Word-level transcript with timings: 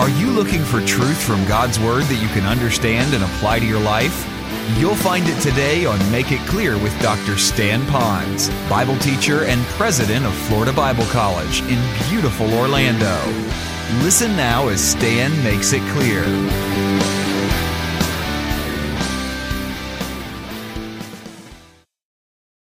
Are 0.00 0.08
you 0.08 0.30
looking 0.30 0.64
for 0.64 0.80
truth 0.86 1.22
from 1.22 1.44
God's 1.44 1.78
Word 1.78 2.04
that 2.04 2.22
you 2.22 2.28
can 2.28 2.46
understand 2.46 3.12
and 3.12 3.22
apply 3.22 3.58
to 3.58 3.66
your 3.66 3.80
life? 3.80 4.26
You'll 4.78 4.94
find 4.94 5.28
it 5.28 5.38
today 5.42 5.84
on 5.84 5.98
Make 6.10 6.32
It 6.32 6.40
Clear 6.48 6.78
with 6.78 6.98
Dr. 7.02 7.36
Stan 7.36 7.82
Ponz, 7.82 8.48
Bible 8.70 8.96
teacher 9.00 9.44
and 9.44 9.60
president 9.76 10.24
of 10.24 10.32
Florida 10.32 10.72
Bible 10.72 11.04
College 11.08 11.60
in 11.64 11.78
beautiful 12.08 12.50
Orlando. 12.54 13.14
Listen 14.02 14.34
now 14.38 14.68
as 14.68 14.80
Stan 14.80 15.30
makes 15.44 15.74
it 15.74 15.82
clear. 15.92 16.24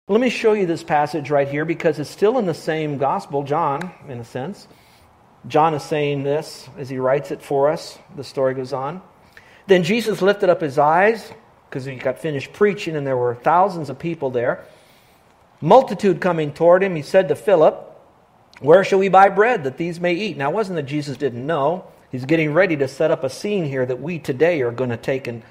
Let 0.09 0.23
me 0.23 0.31
show 0.31 0.55
you 0.55 0.65
this 0.65 0.83
passage 0.83 1.31
right 1.31 1.47
here 1.47 1.67
because 1.67 1.99
it's 1.99 2.09
still 2.09 2.39
in 2.39 2.47
the 2.47 2.55
same 2.55 2.97
gospel, 2.97 3.43
John, 3.43 3.93
in 4.09 4.21
a 4.21 4.25
sense. 4.25 4.67
John 5.49 5.75
is 5.75 5.83
saying 5.83 6.25
this 6.25 6.69
as 6.77 6.89
he 6.89 6.99
writes 6.99 7.31
it 7.31 7.43
for 7.43 7.71
us. 7.71 7.99
The 8.17 8.25
story 8.25 8.55
goes 8.55 8.73
on. 8.73 9.01
Then 9.67 9.83
Jesus 9.83 10.23
lifted 10.23 10.49
up 10.49 10.61
his 10.61 10.79
eyes 10.79 11.33
because 11.69 11.85
he 11.85 11.97
got 11.97 12.19
finished 12.19 12.53
preaching 12.53 12.97
and 12.97 13.07
there 13.07 13.17
were 13.17 13.35
thousands 13.35 13.91
of 13.91 13.99
people 13.99 14.31
there. 14.31 14.65
Multitude 15.61 16.21
coming 16.21 16.53
toward 16.53 16.83
him, 16.83 16.97
he 16.97 17.03
said 17.03 17.29
to 17.29 17.37
Philip, 17.37 17.75
Where 18.61 18.85
shall 18.85 18.99
we 18.99 19.09
buy 19.09 19.29
bread 19.29 19.65
that 19.65 19.79
these 19.79 20.01
may 20.01 20.15
eat? 20.15 20.37
Now, 20.37 20.51
it 20.51 20.55
wasn't 20.55 20.77
that 20.77 20.85
Jesus 20.85 21.17
didn't 21.17 21.47
know. 21.47 21.87
He's 22.11 22.25
getting 22.25 22.53
ready 22.53 22.77
to 22.77 22.89
set 22.89 23.11
up 23.11 23.25
a 23.25 23.31
scene 23.31 23.65
here 23.65 23.87
that 23.87 24.01
we 24.01 24.19
today 24.19 24.63
are 24.63 24.71
going 24.71 24.91
to 24.91 24.97
take 24.97 25.27
and 25.27 25.43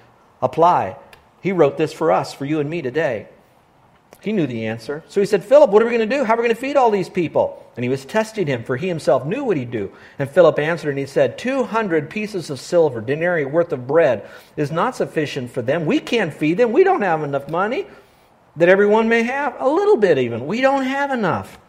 apply. 0.41 0.97
He 1.41 1.51
wrote 1.51 1.77
this 1.77 1.93
for 1.93 2.11
us, 2.11 2.33
for 2.33 2.45
you 2.45 2.59
and 2.59 2.69
me 2.69 2.81
today. 2.81 3.27
He 4.21 4.31
knew 4.31 4.47
the 4.47 4.65
answer. 4.65 5.03
So 5.07 5.19
he 5.19 5.27
said, 5.27 5.43
Philip, 5.43 5.69
what 5.69 5.81
are 5.83 5.85
we 5.85 5.95
going 5.95 6.09
to 6.09 6.15
do? 6.17 6.23
How 6.23 6.33
are 6.33 6.37
we 6.37 6.43
going 6.43 6.55
to 6.55 6.61
feed 6.61 6.77
all 6.77 6.89
these 6.89 7.09
people? 7.09 7.63
And 7.75 7.83
he 7.83 7.89
was 7.89 8.05
testing 8.05 8.47
him, 8.47 8.63
for 8.63 8.75
he 8.75 8.87
himself 8.87 9.25
knew 9.25 9.43
what 9.43 9.57
he'd 9.57 9.69
do. 9.69 9.91
And 10.17 10.29
Philip 10.29 10.57
answered, 10.57 10.89
and 10.89 10.97
he 10.97 11.05
said, 11.05 11.37
200 11.37 12.09
pieces 12.09 12.49
of 12.49 12.59
silver, 12.59 13.01
denarii 13.01 13.45
worth 13.45 13.71
of 13.71 13.85
bread, 13.85 14.27
is 14.57 14.71
not 14.71 14.95
sufficient 14.95 15.51
for 15.51 15.61
them. 15.61 15.85
We 15.85 15.99
can't 15.99 16.33
feed 16.33 16.57
them. 16.57 16.71
We 16.71 16.83
don't 16.83 17.03
have 17.03 17.23
enough 17.23 17.49
money 17.49 17.85
that 18.55 18.69
everyone 18.69 19.09
may 19.09 19.23
have. 19.23 19.55
A 19.59 19.69
little 19.69 19.97
bit, 19.97 20.17
even. 20.17 20.47
We 20.47 20.61
don't 20.61 20.85
have 20.85 21.11
enough. 21.11 21.59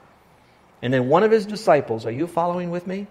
And 0.81 0.95
then 0.95 1.09
one 1.09 1.25
of 1.25 1.31
his 1.31 1.45
disciples, 1.45 2.07
are 2.07 2.13
you 2.13 2.27
following 2.27 2.71
with 2.71 2.87
me? 2.87 3.07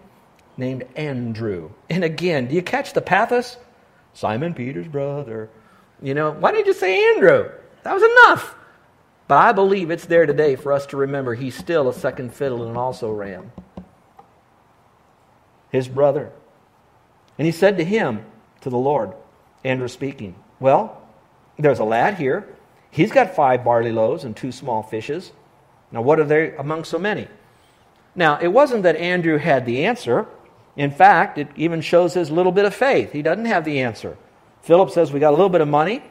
Named 0.58 0.86
Andrew. 0.96 1.72
And 1.90 2.04
again, 2.04 2.48
do 2.48 2.56
you 2.56 2.62
catch 2.62 2.94
the 2.94 3.02
pathos? 3.02 3.58
Simon 4.14 4.54
Peter's 4.54 4.88
brother. 4.88 5.50
You 6.02 6.14
know, 6.14 6.32
why 6.32 6.52
didn't 6.52 6.68
you 6.68 6.74
say 6.74 7.14
Andrew? 7.14 7.52
That 7.84 7.94
was 7.94 8.04
enough. 8.04 8.56
But 9.28 9.38
I 9.38 9.52
believe 9.52 9.90
it's 9.90 10.06
there 10.06 10.26
today 10.26 10.56
for 10.56 10.72
us 10.72 10.86
to 10.88 10.98
remember 10.98 11.34
he's 11.34 11.56
still 11.56 11.90
a 11.90 11.94
second 11.94 12.34
fiddle 12.34 12.62
and 12.62 12.72
an 12.72 12.78
also 12.78 13.12
ran. 13.12 13.52
His 15.72 15.88
brother. 15.88 16.32
And 17.38 17.46
he 17.46 17.52
said 17.52 17.78
to 17.78 17.84
him, 17.84 18.26
to 18.66 18.70
the 18.72 18.78
Lord, 18.78 19.14
Andrew 19.64 19.88
speaking, 19.88 20.36
Well, 20.60 21.02
there's 21.60 21.80
a 21.80 21.84
lad 21.84 22.16
here. 22.16 22.48
He's 22.90 23.12
got 23.12 23.36
five 23.36 23.64
barley 23.64 23.92
loaves 23.92 24.24
and 24.24 24.36
two 24.36 24.52
small 24.52 24.82
fishes. 24.82 25.32
Now, 25.92 26.02
what 26.02 26.20
are 26.20 26.24
they 26.24 26.56
among 26.56 26.84
so 26.84 26.98
many? 26.98 27.28
Now, 28.16 28.40
it 28.40 28.48
wasn't 28.48 28.84
that 28.84 28.96
Andrew 28.96 29.38
had 29.38 29.66
the 29.66 29.86
answer. 29.86 30.26
In 30.76 30.90
fact, 30.90 31.38
it 31.38 31.48
even 31.56 31.82
shows 31.82 32.14
his 32.14 32.32
little 32.32 32.52
bit 32.52 32.66
of 32.66 32.74
faith. 32.74 33.12
He 33.12 33.22
doesn't 33.22 33.46
have 33.46 33.66
the 33.66 33.82
answer. 33.82 34.18
Philip 34.62 34.90
says, 34.90 35.12
We 35.12 35.20
got 35.20 35.30
a 35.30 35.38
little 35.38 35.50
bit 35.50 35.62
of 35.62 35.68
money. 35.68 36.02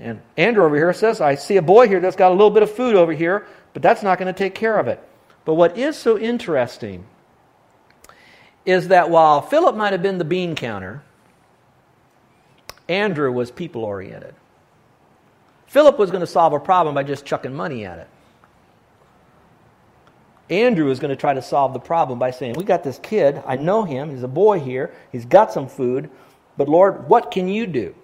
And 0.00 0.20
Andrew 0.36 0.64
over 0.64 0.76
here 0.76 0.92
says, 0.92 1.20
I 1.20 1.34
see 1.34 1.56
a 1.56 1.62
boy 1.62 1.88
here 1.88 2.00
that's 2.00 2.16
got 2.16 2.30
a 2.30 2.34
little 2.34 2.50
bit 2.50 2.62
of 2.62 2.70
food 2.70 2.94
over 2.94 3.12
here, 3.12 3.46
but 3.72 3.82
that's 3.82 4.02
not 4.02 4.18
going 4.18 4.32
to 4.32 4.38
take 4.38 4.54
care 4.54 4.78
of 4.78 4.86
it. 4.86 5.02
But 5.44 5.54
what 5.54 5.76
is 5.76 5.96
so 5.96 6.18
interesting 6.18 7.06
is 8.64 8.88
that 8.88 9.10
while 9.10 9.40
Philip 9.40 9.74
might 9.76 9.92
have 9.92 10.02
been 10.02 10.18
the 10.18 10.24
bean 10.24 10.54
counter, 10.54 11.02
Andrew 12.88 13.32
was 13.32 13.50
people 13.50 13.84
oriented. 13.84 14.34
Philip 15.66 15.98
was 15.98 16.10
going 16.10 16.20
to 16.20 16.26
solve 16.26 16.52
a 16.52 16.60
problem 16.60 16.94
by 16.94 17.02
just 17.02 17.24
chucking 17.24 17.54
money 17.54 17.84
at 17.84 17.98
it. 17.98 18.08
Andrew 20.50 20.86
was 20.86 20.98
going 20.98 21.10
to 21.10 21.16
try 21.16 21.34
to 21.34 21.42
solve 21.42 21.74
the 21.74 21.78
problem 21.78 22.18
by 22.18 22.30
saying, 22.30 22.54
We 22.54 22.64
got 22.64 22.82
this 22.82 22.98
kid. 22.98 23.42
I 23.46 23.56
know 23.56 23.84
him. 23.84 24.10
He's 24.10 24.22
a 24.22 24.28
boy 24.28 24.60
here. 24.60 24.94
He's 25.12 25.26
got 25.26 25.52
some 25.52 25.68
food. 25.68 26.10
But 26.56 26.68
Lord, 26.68 27.08
what 27.08 27.30
can 27.30 27.48
you 27.48 27.66
do? 27.66 27.94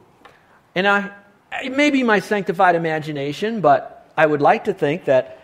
And 0.74 0.86
I, 0.86 1.10
it 1.62 1.76
may 1.76 1.90
be 1.90 2.02
my 2.02 2.20
sanctified 2.20 2.74
imagination, 2.74 3.60
but 3.60 4.10
I 4.16 4.26
would 4.26 4.40
like 4.40 4.64
to 4.64 4.74
think 4.74 5.04
that 5.04 5.40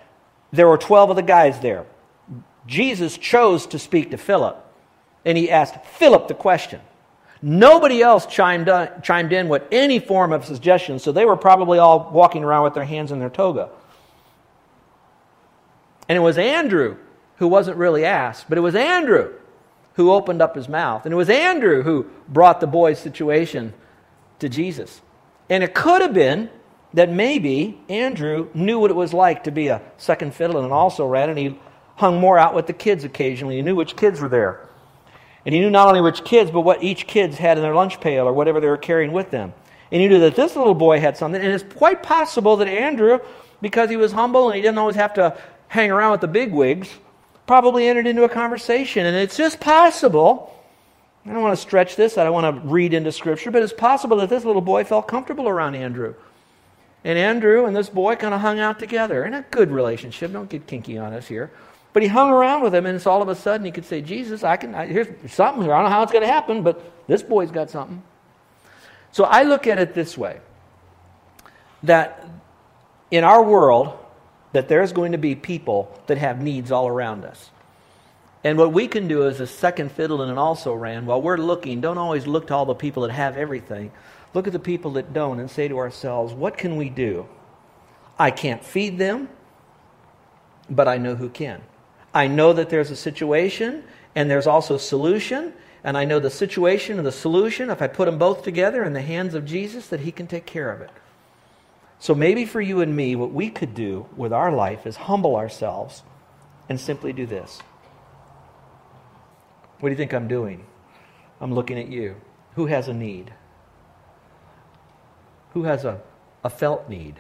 there 0.53 0.67
were 0.67 0.79
12 0.79 1.11
of 1.11 1.17
the 1.17 1.23
guys 1.23 1.61
there. 1.61 1.87
Jesus 2.67 3.17
chose 3.17 3.67
to 3.69 3.79
speak 3.79 4.11
to 4.11 4.17
Philip, 4.17 4.57
and 5.25 5.37
he 5.37 5.51
asked 5.51 5.85
Philip 5.85 6.29
the 6.29 6.35
question. 6.35 6.81
Nobody 7.43 8.03
else 8.03 8.27
chimed, 8.27 8.69
on, 8.69 9.03
chimed 9.03 9.33
in 9.33 9.49
with 9.49 9.63
any 9.73 9.99
form 9.99 10.33
of 10.33 10.45
suggestion, 10.45 10.99
so 10.99 11.11
they 11.11 11.25
were 11.25 11.37
probably 11.37 11.79
all 11.79 12.11
walking 12.13 12.45
around 12.45 12.65
with 12.65 12.75
their 12.75 12.85
hands 12.85 13.13
in 13.13 13.19
their 13.19 13.31
toga. 13.31 13.71
And 16.09 16.17
it 16.17 16.21
was 16.21 16.39
Andrew 16.39 16.97
who 17.37 17.49
wasn't 17.49 17.79
really 17.79 18.05
asked, 18.05 18.47
but 18.49 18.59
it 18.59 18.63
was 18.63 18.75
Andrew 18.75 19.33
who 19.95 20.13
opened 20.13 20.43
up 20.43 20.55
his 20.55 20.69
mouth. 20.69 21.05
And 21.05 21.13
it 21.13 21.17
was 21.17 21.31
Andrew 21.31 21.83
who 21.83 22.11
brought 22.29 22.61
the 22.61 22.67
boy's 22.67 22.99
situation 22.99 23.73
to 24.39 24.49
Jesus. 24.49 25.01
And 25.51 25.63
it 25.65 25.75
could 25.75 26.01
have 26.01 26.15
been 26.15 26.49
that 26.95 27.11
maybe 27.11 27.79
Andrew 27.89 28.49
knew 28.55 28.79
what 28.79 28.91
it 28.91 28.97
was 28.97 29.13
like 29.13 29.45
to 29.45 29.51
be 29.51 29.69
a 29.69 29.83
second 29.99 30.35
fiddle 30.35 30.57
and 30.57 30.67
an 30.67 30.73
also 30.73 31.07
ran, 31.07 31.29
and 31.29 31.39
he 31.39 31.59
hung 31.97 32.19
more 32.19 32.39
out 32.39 32.55
with 32.55 32.67
the 32.67 32.73
kids 32.73 33.05
occasionally. 33.05 33.57
He 33.57 33.63
knew 33.63 33.77
which 33.77 33.97
kids 33.97 34.21
were 34.21 34.29
there. 34.29 34.69
And 35.45 35.55
he 35.55 35.61
knew 35.61 35.71
not 35.71 35.89
only 35.89 36.01
which 36.01 36.25
kids, 36.25 36.51
but 36.51 36.63
what 36.63 36.83
each 36.83 37.07
kids 37.07 37.37
had 37.37 37.59
in 37.59 37.63
their 37.63 37.75
lunch 37.75 38.01
pail 38.01 38.27
or 38.27 38.33
whatever 38.33 38.61
they 38.61 38.69
were 38.69 38.77
carrying 38.77 39.13
with 39.13 39.31
them. 39.31 39.53
And 39.93 40.01
he 40.01 40.09
knew 40.09 40.21
that 40.21 40.37
this 40.37 40.55
little 40.55 40.75
boy 40.75 41.01
had 41.01 41.17
something. 41.17 41.41
And 41.41 41.53
it's 41.53 41.75
quite 41.75 42.03
possible 42.03 42.57
that 42.57 42.69
Andrew, 42.69 43.19
because 43.61 43.91
he 43.91 43.97
was 43.97 44.13
humble 44.13 44.49
and 44.49 44.57
he 44.57 44.63
didn't 44.63 44.79
always 44.79 44.97
have 44.97 45.15
to 45.15 45.37
hang 45.69 45.91
around 45.91 46.13
with 46.13 46.21
the 46.21 46.29
big 46.29 46.53
wigs, 46.53 46.91
probably 47.47 47.89
entered 47.89 48.07
into 48.07 48.25
a 48.25 48.29
conversation. 48.29 49.07
And 49.07 49.17
it's 49.17 49.37
just 49.37 49.61
possible 49.61 50.55
I 51.27 51.33
don't 51.33 51.43
want 51.43 51.57
to 51.57 51.61
stretch 51.61 51.97
this. 51.97 52.17
I 52.17 52.25
don't 52.25 52.33
want 52.33 52.63
to 52.63 52.69
read 52.69 52.95
into 52.95 53.13
Scripture, 53.13 53.51
but 53.51 53.63
it's 53.63 53.73
possible 53.73 54.17
that 54.19 54.31
this 54.31 54.45
little 54.45 54.63
boy 54.63 54.85
felt 54.85 55.07
comfortable 55.07 55.49
around 55.49 55.75
Andrew. 55.75 56.15
And 57.05 57.19
Andrew 57.19 57.67
and 57.67 57.77
this 57.77 57.89
boy 57.89 58.17
kind 58.17 58.35
of 58.35 58.41
hung 58.41 58.59
out 58.59 58.79
together 58.79 59.25
in 59.25 59.35
a 59.35 59.43
good 59.51 59.71
relationship. 59.71 60.33
Don't 60.33 60.49
get 60.49 60.67
kinky 60.67 60.99
on 60.99 61.13
us 61.13 61.27
here. 61.29 61.51
But 61.93 62.03
he 62.03 62.09
hung 62.09 62.31
around 62.31 62.63
with 62.63 62.75
him, 62.75 62.87
and 62.87 62.95
it's 62.95 63.07
all 63.07 63.21
of 63.21 63.29
a 63.29 63.35
sudden 63.35 63.65
he 63.65 63.73
could 63.73 63.85
say, 63.85 64.01
Jesus, 64.01 64.45
I 64.45 64.57
can, 64.57 64.75
I, 64.75 64.87
here's 64.87 65.09
something 65.33 65.63
here. 65.63 65.75
I 65.75 65.79
don't 65.79 65.91
know 65.91 65.97
how 65.97 66.03
it's 66.03 66.13
going 66.13 66.23
to 66.23 66.33
happen, 66.33 66.63
but 66.63 66.81
this 67.07 67.23
boy's 67.23 67.51
got 67.51 67.69
something. 67.69 68.03
So 69.13 69.25
I 69.25 69.43
look 69.43 69.67
at 69.67 69.79
it 69.79 69.93
this 69.93 70.17
way 70.17 70.41
that 71.83 72.29
in 73.11 73.25
our 73.25 73.43
world, 73.43 73.99
that 74.53 74.69
there's 74.69 74.93
going 74.93 75.13
to 75.13 75.19
be 75.19 75.35
people 75.35 75.99
that 76.07 76.19
have 76.19 76.41
needs 76.41 76.71
all 76.71 76.87
around 76.87 77.25
us. 77.25 77.51
And 78.43 78.57
what 78.57 78.73
we 78.73 78.89
can 78.89 79.07
do 79.07 79.27
as 79.27 79.41
a 79.41 79.47
second 79.47 79.93
fiddle 79.93 80.23
and 80.23 80.31
an 80.31 80.39
also 80.39 80.73
ran, 80.73 81.05
while 81.05 81.21
we're 81.21 81.37
looking, 81.37 81.81
don't 81.81 81.99
always 81.99 82.27
look 82.27 82.47
to 82.47 82.55
all 82.55 82.65
the 82.65 82.75
people 82.75 83.03
that 83.03 83.13
have 83.13 83.37
everything. 83.37 83.93
Look 84.33 84.47
at 84.47 84.53
the 84.53 84.59
people 84.59 84.93
that 84.93 85.13
don't 85.13 85.41
and 85.41 85.51
say 85.51 85.69
to 85.69 85.79
ourselves, 85.79 86.33
what 86.33 86.57
can 86.57 86.77
we 86.77 86.89
do? 86.89 87.27
I 88.19 88.31
can't 88.31 88.65
feed 88.65 88.99
them, 88.99 89.29
but 90.71 90.89
I 90.89 90.99
know 90.99 91.17
who 91.17 91.29
can. 91.29 91.61
I 92.15 92.29
know 92.29 92.53
that 92.53 92.71
there's 92.71 92.91
a 92.91 92.97
situation 92.97 93.85
and 94.15 94.31
there's 94.31 94.47
also 94.47 94.75
a 94.75 94.81
solution, 94.81 95.53
and 95.85 95.97
I 95.97 96.05
know 96.05 96.19
the 96.19 96.31
situation 96.31 96.99
and 96.99 97.07
the 97.07 97.13
solution, 97.13 97.71
if 97.71 97.81
I 97.81 97.87
put 97.87 98.07
them 98.07 98.19
both 98.19 98.43
together 98.43 98.83
in 98.83 98.93
the 98.93 99.03
hands 99.03 99.35
of 99.35 99.45
Jesus, 99.45 99.87
that 99.89 100.01
He 100.01 100.13
can 100.13 100.27
take 100.27 100.47
care 100.47 100.73
of 100.73 100.81
it. 100.81 100.91
So 101.99 102.15
maybe 102.15 102.47
for 102.47 102.61
you 102.61 102.81
and 102.81 102.97
me, 102.97 103.15
what 103.15 103.33
we 103.33 103.51
could 103.51 103.75
do 103.75 104.07
with 104.17 104.33
our 104.33 104.51
life 104.51 104.87
is 104.87 104.97
humble 104.97 105.37
ourselves 105.37 106.03
and 106.69 106.81
simply 106.81 107.13
do 107.13 107.27
this. 107.27 107.61
What 109.81 109.89
do 109.89 109.93
you 109.93 109.97
think 109.97 110.13
I'm 110.13 110.29
doing? 110.29 110.65
I'm 111.41 111.55
looking 111.55 111.79
at 111.79 111.89
you. 111.89 112.17
Who 112.55 112.67
has 112.67 112.89
a 112.89 112.95
need? 112.95 113.33
Who 115.55 115.65
has 115.65 115.85
a, 115.85 116.01
a 116.45 116.51
felt 116.51 116.89
need? 116.89 117.17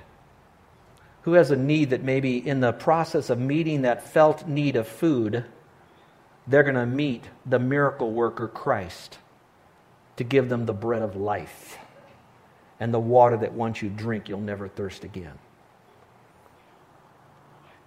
Who 1.23 1.35
has 1.35 1.51
a 1.51 1.57
need 1.57 1.91
that 1.91 2.03
maybe 2.03 2.37
in 2.37 2.61
the 2.61 2.73
process 2.73 3.31
of 3.31 3.39
meeting 3.39 3.83
that 3.83 4.07
felt 4.07 4.47
need 4.47 4.77
of 4.77 4.87
food, 4.87 5.45
they're 6.47 6.63
going 6.63 6.75
to 6.75 6.87
meet 6.87 7.25
the 7.45 7.59
miracle 7.59 8.11
worker 8.11 8.49
Christ 8.49 9.19
to 10.17 10.25
give 10.25 10.49
them 10.49 10.67
the 10.67 10.73
bread 10.75 11.03
of 11.03 11.17
life 11.17 11.79
and 12.79 12.93
the 12.93 13.01
water 13.01 13.37
that 13.37 13.53
once 13.53 13.83
you 13.83 13.89
drink, 13.91 14.29
you'll 14.29 14.41
never 14.41 14.69
thirst 14.69 15.05
again. 15.05 15.39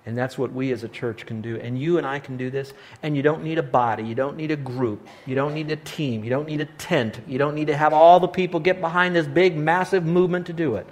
And 0.05 0.17
that's 0.17 0.38
what 0.38 0.51
we 0.51 0.71
as 0.71 0.83
a 0.83 0.89
church 0.89 1.25
can 1.25 1.41
do. 1.41 1.57
And 1.57 1.79
you 1.79 1.97
and 1.97 2.05
I 2.05 2.19
can 2.19 2.35
do 2.35 2.50
this. 2.50 2.73
And 3.03 3.15
you 3.15 3.23
don't 3.23 3.44
need 3.44 3.57
a 3.57 3.63
body. 3.63 4.03
You 4.03 4.15
don't 4.15 4.35
need 4.35 4.51
a 4.51 4.55
group. 4.57 5.07
You 5.25 5.35
don't 5.35 5.53
need 5.53 5.71
a 5.71 5.77
team. 5.77 6.23
You 6.23 6.29
don't 6.29 6.47
need 6.47 6.59
a 6.59 6.65
tent. 6.65 7.21
You 7.25 7.38
don't 7.38 7.55
need 7.55 7.67
to 7.67 7.77
have 7.77 7.94
all 7.94 8.19
the 8.19 8.27
people 8.27 8.59
get 8.59 8.81
behind 8.81 9.15
this 9.15 9.27
big, 9.27 9.55
massive 9.55 10.05
movement 10.05 10.45
to 10.47 10.53
do 10.53 10.75
it. 10.75 10.85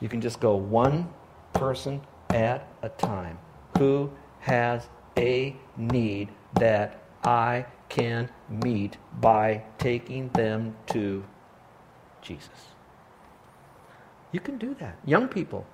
You 0.00 0.08
can 0.08 0.20
just 0.20 0.40
go 0.40 0.56
one 0.56 1.08
person 1.54 2.02
at 2.30 2.68
a 2.82 2.90
time. 2.90 3.38
Who 3.78 4.10
has 4.40 4.86
a 5.16 5.56
need 5.76 6.28
that 6.54 7.02
I 7.24 7.66
can 7.88 8.28
meet 8.48 8.96
by 9.20 9.62
taking 9.78 10.28
them 10.30 10.76
to 10.88 11.24
Jesus. 12.20 12.48
You 14.32 14.40
can 14.40 14.58
do 14.58 14.74
that. 14.80 14.98
Young 15.04 15.28
people. 15.28 15.66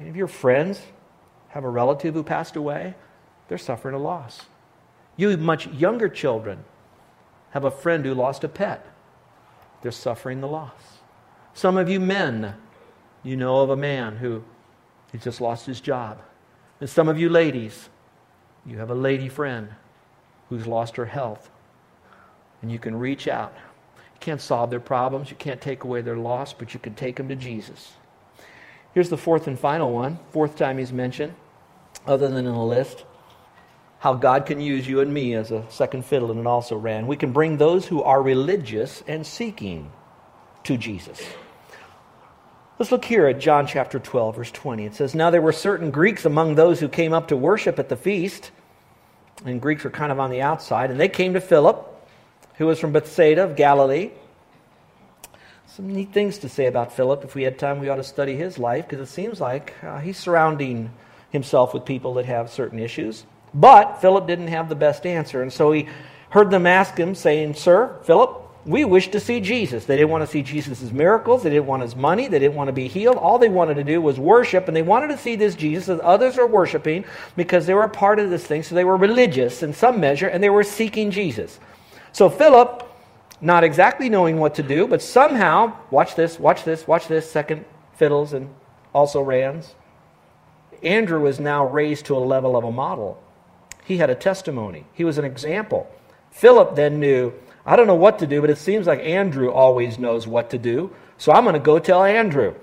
Any 0.00 0.08
of 0.08 0.16
your 0.16 0.28
friends 0.28 0.80
have 1.50 1.64
a 1.64 1.68
relative 1.68 2.14
who 2.14 2.22
passed 2.22 2.56
away? 2.56 2.94
They're 3.48 3.58
suffering 3.58 3.94
a 3.94 3.98
loss. 3.98 4.42
You 5.16 5.36
much 5.36 5.66
younger 5.68 6.08
children 6.08 6.64
have 7.50 7.64
a 7.64 7.70
friend 7.70 8.04
who 8.04 8.14
lost 8.14 8.44
a 8.44 8.48
pet. 8.48 8.86
They're 9.82 9.92
suffering 9.92 10.40
the 10.40 10.48
loss. 10.48 11.00
Some 11.54 11.76
of 11.76 11.88
you 11.88 12.00
men, 12.00 12.54
you 13.22 13.36
know 13.36 13.60
of 13.60 13.70
a 13.70 13.76
man 13.76 14.16
who 14.16 14.42
he 15.12 15.18
just 15.18 15.40
lost 15.40 15.66
his 15.66 15.80
job. 15.80 16.18
And 16.80 16.88
some 16.88 17.08
of 17.08 17.18
you 17.18 17.28
ladies, 17.28 17.90
you 18.64 18.78
have 18.78 18.90
a 18.90 18.94
lady 18.94 19.28
friend 19.28 19.68
who's 20.48 20.66
lost 20.66 20.96
her 20.96 21.04
health. 21.04 21.50
And 22.62 22.72
you 22.72 22.78
can 22.78 22.98
reach 22.98 23.28
out. 23.28 23.52
You 23.96 24.20
can't 24.20 24.40
solve 24.40 24.70
their 24.70 24.80
problems, 24.80 25.30
you 25.30 25.36
can't 25.36 25.60
take 25.60 25.84
away 25.84 26.00
their 26.00 26.16
loss, 26.16 26.52
but 26.52 26.72
you 26.72 26.80
can 26.80 26.94
take 26.94 27.16
them 27.16 27.28
to 27.28 27.36
Jesus. 27.36 27.92
Here's 28.94 29.08
the 29.08 29.16
fourth 29.16 29.46
and 29.46 29.58
final 29.58 29.92
one, 29.92 30.18
fourth 30.30 30.56
time 30.56 30.78
he's 30.78 30.92
mentioned, 30.92 31.34
other 32.06 32.28
than 32.28 32.46
in 32.46 32.52
the 32.52 32.58
list 32.58 33.04
how 34.02 34.14
God 34.14 34.46
can 34.46 34.60
use 34.60 34.88
you 34.88 34.98
and 34.98 35.14
me 35.14 35.34
as 35.34 35.52
a 35.52 35.64
second 35.70 36.04
fiddle 36.04 36.32
and 36.32 36.40
an 36.40 36.46
also 36.48 36.74
ran. 36.74 37.06
We 37.06 37.14
can 37.14 37.30
bring 37.30 37.56
those 37.56 37.86
who 37.86 38.02
are 38.02 38.20
religious 38.20 39.00
and 39.06 39.24
seeking 39.24 39.92
to 40.64 40.76
Jesus. 40.76 41.22
Let's 42.80 42.90
look 42.90 43.04
here 43.04 43.28
at 43.28 43.38
John 43.38 43.64
chapter 43.64 44.00
12, 44.00 44.34
verse 44.34 44.50
20. 44.50 44.86
It 44.86 44.96
says, 44.96 45.14
Now 45.14 45.30
there 45.30 45.40
were 45.40 45.52
certain 45.52 45.92
Greeks 45.92 46.24
among 46.24 46.56
those 46.56 46.80
who 46.80 46.88
came 46.88 47.12
up 47.12 47.28
to 47.28 47.36
worship 47.36 47.78
at 47.78 47.88
the 47.88 47.96
feast, 47.96 48.50
and 49.44 49.62
Greeks 49.62 49.84
were 49.84 49.90
kind 49.90 50.10
of 50.10 50.18
on 50.18 50.32
the 50.32 50.42
outside, 50.42 50.90
and 50.90 50.98
they 50.98 51.08
came 51.08 51.34
to 51.34 51.40
Philip, 51.40 51.86
who 52.54 52.66
was 52.66 52.80
from 52.80 52.90
Bethsaida 52.90 53.44
of 53.44 53.54
Galilee. 53.54 54.10
Some 55.74 55.88
neat 55.88 56.12
things 56.12 56.36
to 56.40 56.50
say 56.50 56.66
about 56.66 56.92
Philip. 56.92 57.24
If 57.24 57.34
we 57.34 57.44
had 57.44 57.58
time, 57.58 57.80
we 57.80 57.88
ought 57.88 57.96
to 57.96 58.04
study 58.04 58.36
his 58.36 58.58
life, 58.58 58.86
because 58.86 59.08
it 59.08 59.10
seems 59.10 59.40
like 59.40 59.72
uh, 59.82 60.00
he's 60.00 60.18
surrounding 60.18 60.90
himself 61.30 61.72
with 61.72 61.86
people 61.86 62.12
that 62.14 62.26
have 62.26 62.50
certain 62.50 62.78
issues. 62.78 63.24
But 63.54 64.02
Philip 64.02 64.26
didn't 64.26 64.48
have 64.48 64.68
the 64.68 64.74
best 64.74 65.06
answer, 65.06 65.40
and 65.40 65.50
so 65.50 65.72
he 65.72 65.88
heard 66.28 66.50
them 66.50 66.66
ask 66.66 66.94
him, 66.94 67.14
saying, 67.14 67.54
Sir, 67.54 67.96
Philip, 68.02 68.38
we 68.66 68.84
wish 68.84 69.08
to 69.12 69.18
see 69.18 69.40
Jesus. 69.40 69.86
They 69.86 69.96
didn't 69.96 70.10
want 70.10 70.22
to 70.22 70.30
see 70.30 70.42
Jesus' 70.42 70.92
miracles. 70.92 71.42
They 71.42 71.48
didn't 71.48 71.64
want 71.64 71.80
his 71.80 71.96
money. 71.96 72.28
They 72.28 72.38
didn't 72.38 72.54
want 72.54 72.68
to 72.68 72.74
be 72.74 72.86
healed. 72.86 73.16
All 73.16 73.38
they 73.38 73.48
wanted 73.48 73.76
to 73.76 73.84
do 73.84 74.02
was 74.02 74.20
worship, 74.20 74.68
and 74.68 74.76
they 74.76 74.82
wanted 74.82 75.08
to 75.08 75.16
see 75.16 75.36
this 75.36 75.54
Jesus 75.54 75.86
that 75.86 76.00
others 76.00 76.36
are 76.36 76.46
worshiping 76.46 77.06
because 77.34 77.64
they 77.64 77.72
were 77.72 77.84
a 77.84 77.88
part 77.88 78.18
of 78.18 78.28
this 78.28 78.44
thing. 78.44 78.62
So 78.62 78.74
they 78.74 78.84
were 78.84 78.98
religious 78.98 79.62
in 79.62 79.72
some 79.72 80.00
measure, 80.00 80.28
and 80.28 80.42
they 80.42 80.50
were 80.50 80.64
seeking 80.64 81.10
Jesus. 81.10 81.58
So 82.12 82.28
Philip, 82.28 82.91
not 83.42 83.64
exactly 83.64 84.08
knowing 84.08 84.38
what 84.38 84.54
to 84.54 84.62
do, 84.62 84.86
but 84.86 85.02
somehow, 85.02 85.76
watch 85.90 86.14
this, 86.14 86.38
watch 86.38 86.62
this, 86.64 86.86
watch 86.86 87.08
this, 87.08 87.30
second 87.30 87.64
fiddles 87.96 88.32
and 88.32 88.48
also 88.94 89.20
rans. 89.20 89.74
Andrew 90.82 91.20
was 91.20 91.40
now 91.40 91.66
raised 91.66 92.06
to 92.06 92.16
a 92.16 92.18
level 92.18 92.56
of 92.56 92.64
a 92.64 92.70
model. 92.70 93.22
He 93.84 93.98
had 93.98 94.10
a 94.10 94.14
testimony, 94.14 94.86
he 94.94 95.04
was 95.04 95.18
an 95.18 95.24
example. 95.24 95.90
Philip 96.30 96.76
then 96.76 97.00
knew, 97.00 97.34
I 97.66 97.76
don't 97.76 97.88
know 97.88 97.94
what 97.96 98.20
to 98.20 98.26
do, 98.26 98.40
but 98.40 98.48
it 98.48 98.58
seems 98.58 98.86
like 98.86 99.00
Andrew 99.00 99.50
always 99.50 99.98
knows 99.98 100.26
what 100.26 100.50
to 100.50 100.58
do. 100.58 100.92
So 101.18 101.32
I'm 101.32 101.44
going 101.44 101.54
to 101.54 101.60
go 101.60 101.78
tell 101.78 102.02
Andrew. 102.02 102.54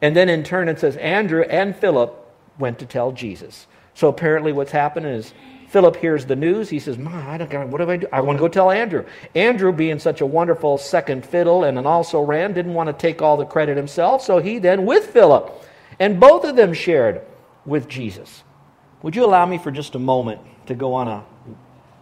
And 0.00 0.16
then 0.16 0.28
in 0.28 0.44
turn, 0.44 0.68
it 0.68 0.80
says 0.80 0.96
Andrew 0.96 1.42
and 1.42 1.76
Philip 1.76 2.14
went 2.58 2.78
to 2.78 2.86
tell 2.86 3.12
Jesus. 3.12 3.66
So 3.94 4.08
apparently, 4.08 4.52
what's 4.52 4.70
happened 4.70 5.06
is 5.06 5.34
Philip 5.68 5.96
hears 5.96 6.24
the 6.24 6.36
news. 6.36 6.70
He 6.70 6.78
says, 6.78 6.96
Ma, 6.96 7.30
I 7.30 7.36
don't, 7.36 7.70
what 7.70 7.78
do 7.78 7.90
I 7.90 7.98
do? 7.98 8.06
I 8.10 8.22
want 8.22 8.38
to 8.38 8.40
go 8.40 8.48
tell 8.48 8.70
Andrew. 8.70 9.04
Andrew, 9.34 9.70
being 9.70 9.98
such 9.98 10.22
a 10.22 10.26
wonderful 10.26 10.78
second 10.78 11.26
fiddle 11.26 11.64
and 11.64 11.78
an 11.78 11.86
also 11.86 12.22
ran, 12.22 12.54
didn't 12.54 12.74
want 12.74 12.88
to 12.88 12.94
take 12.94 13.20
all 13.20 13.36
the 13.36 13.44
credit 13.44 13.76
himself. 13.76 14.22
So 14.22 14.38
he 14.38 14.58
then, 14.58 14.86
with 14.86 15.06
Philip, 15.06 15.62
and 16.00 16.18
both 16.18 16.44
of 16.44 16.56
them 16.56 16.72
shared 16.72 17.22
with 17.66 17.86
Jesus. 17.86 18.44
Would 19.02 19.14
you 19.14 19.24
allow 19.24 19.44
me 19.44 19.58
for 19.58 19.70
just 19.70 19.94
a 19.94 19.98
moment 19.98 20.40
to 20.66 20.74
go 20.74 20.94
on 20.94 21.06
a, 21.06 21.24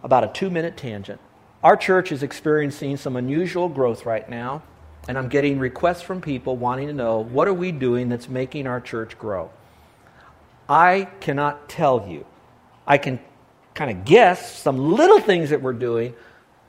about 0.01 0.23
a 0.23 0.27
two 0.27 0.49
minute 0.49 0.77
tangent? 0.77 1.19
Our 1.61 1.75
church 1.75 2.11
is 2.11 2.23
experiencing 2.23 2.95
some 2.97 3.17
unusual 3.17 3.67
growth 3.67 4.05
right 4.05 4.27
now, 4.29 4.63
and 5.09 5.17
I'm 5.17 5.27
getting 5.27 5.59
requests 5.59 6.01
from 6.01 6.21
people 6.21 6.55
wanting 6.55 6.87
to 6.87 6.93
know 6.93 7.19
what 7.19 7.47
are 7.49 7.53
we 7.53 7.73
doing 7.73 8.07
that's 8.07 8.29
making 8.29 8.65
our 8.65 8.79
church 8.79 9.19
grow? 9.19 9.49
I 10.69 11.09
cannot 11.19 11.67
tell 11.67 12.07
you. 12.07 12.25
I 12.85 12.97
can 12.97 13.19
kind 13.77 13.91
of 13.91 14.05
guess 14.05 14.57
some 14.57 14.93
little 14.93 15.19
things 15.19 15.51
that 15.51 15.61
we're 15.61 15.71
doing, 15.71 16.15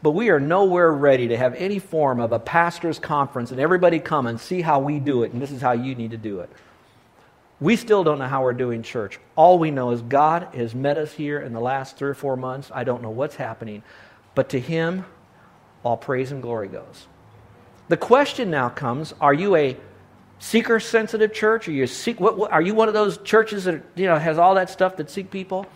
but 0.02 0.10
we 0.10 0.28
are 0.28 0.38
nowhere 0.38 0.92
ready 0.92 1.28
to 1.28 1.38
have 1.38 1.54
any 1.54 1.78
form 1.78 2.20
of 2.20 2.32
a 2.32 2.38
pastor's 2.38 2.98
conference 2.98 3.50
and 3.50 3.58
everybody 3.58 3.98
come 3.98 4.26
and 4.26 4.38
see 4.38 4.60
how 4.60 4.78
we 4.78 5.00
do 5.00 5.22
it, 5.22 5.32
and 5.32 5.40
this 5.40 5.50
is 5.50 5.62
how 5.62 5.72
you 5.72 5.94
need 5.94 6.10
to 6.10 6.18
do 6.18 6.40
it. 6.40 6.50
We 7.60 7.76
still 7.76 8.04
don't 8.04 8.18
know 8.18 8.28
how 8.28 8.42
we're 8.42 8.52
doing 8.52 8.82
church. 8.82 9.18
All 9.36 9.58
we 9.58 9.70
know 9.70 9.90
is 9.90 10.02
God 10.02 10.48
has 10.54 10.74
met 10.74 10.98
us 10.98 11.10
here 11.10 11.40
in 11.40 11.54
the 11.54 11.60
last 11.60 11.96
three 11.96 12.10
or 12.10 12.14
four 12.14 12.36
months. 12.36 12.70
I 12.72 12.84
don't 12.84 13.02
know 13.02 13.10
what's 13.10 13.36
happening. 13.36 13.82
But 14.34 14.50
to 14.50 14.60
Him, 14.60 15.06
all 15.82 15.96
praise 15.96 16.30
and 16.30 16.42
glory 16.42 16.68
goes. 16.68 17.08
The 17.88 17.96
question 17.96 18.50
now 18.50 18.68
comes 18.68 19.14
are 19.18 19.34
you 19.34 19.56
a 19.56 19.76
seeker 20.38 20.78
sensitive 20.78 21.32
church? 21.32 21.66
Are 21.68 21.72
you, 21.72 21.86
seek, 21.86 22.20
what, 22.20 22.36
what, 22.36 22.52
are 22.52 22.62
you 22.62 22.74
one 22.74 22.86
of 22.86 22.94
those 22.94 23.16
churches 23.18 23.64
that 23.64 23.82
you 23.96 24.06
know, 24.06 24.18
has 24.18 24.38
all 24.38 24.54
that 24.56 24.68
stuff 24.68 24.96
that 24.98 25.10
seek 25.10 25.30
people? 25.30 25.66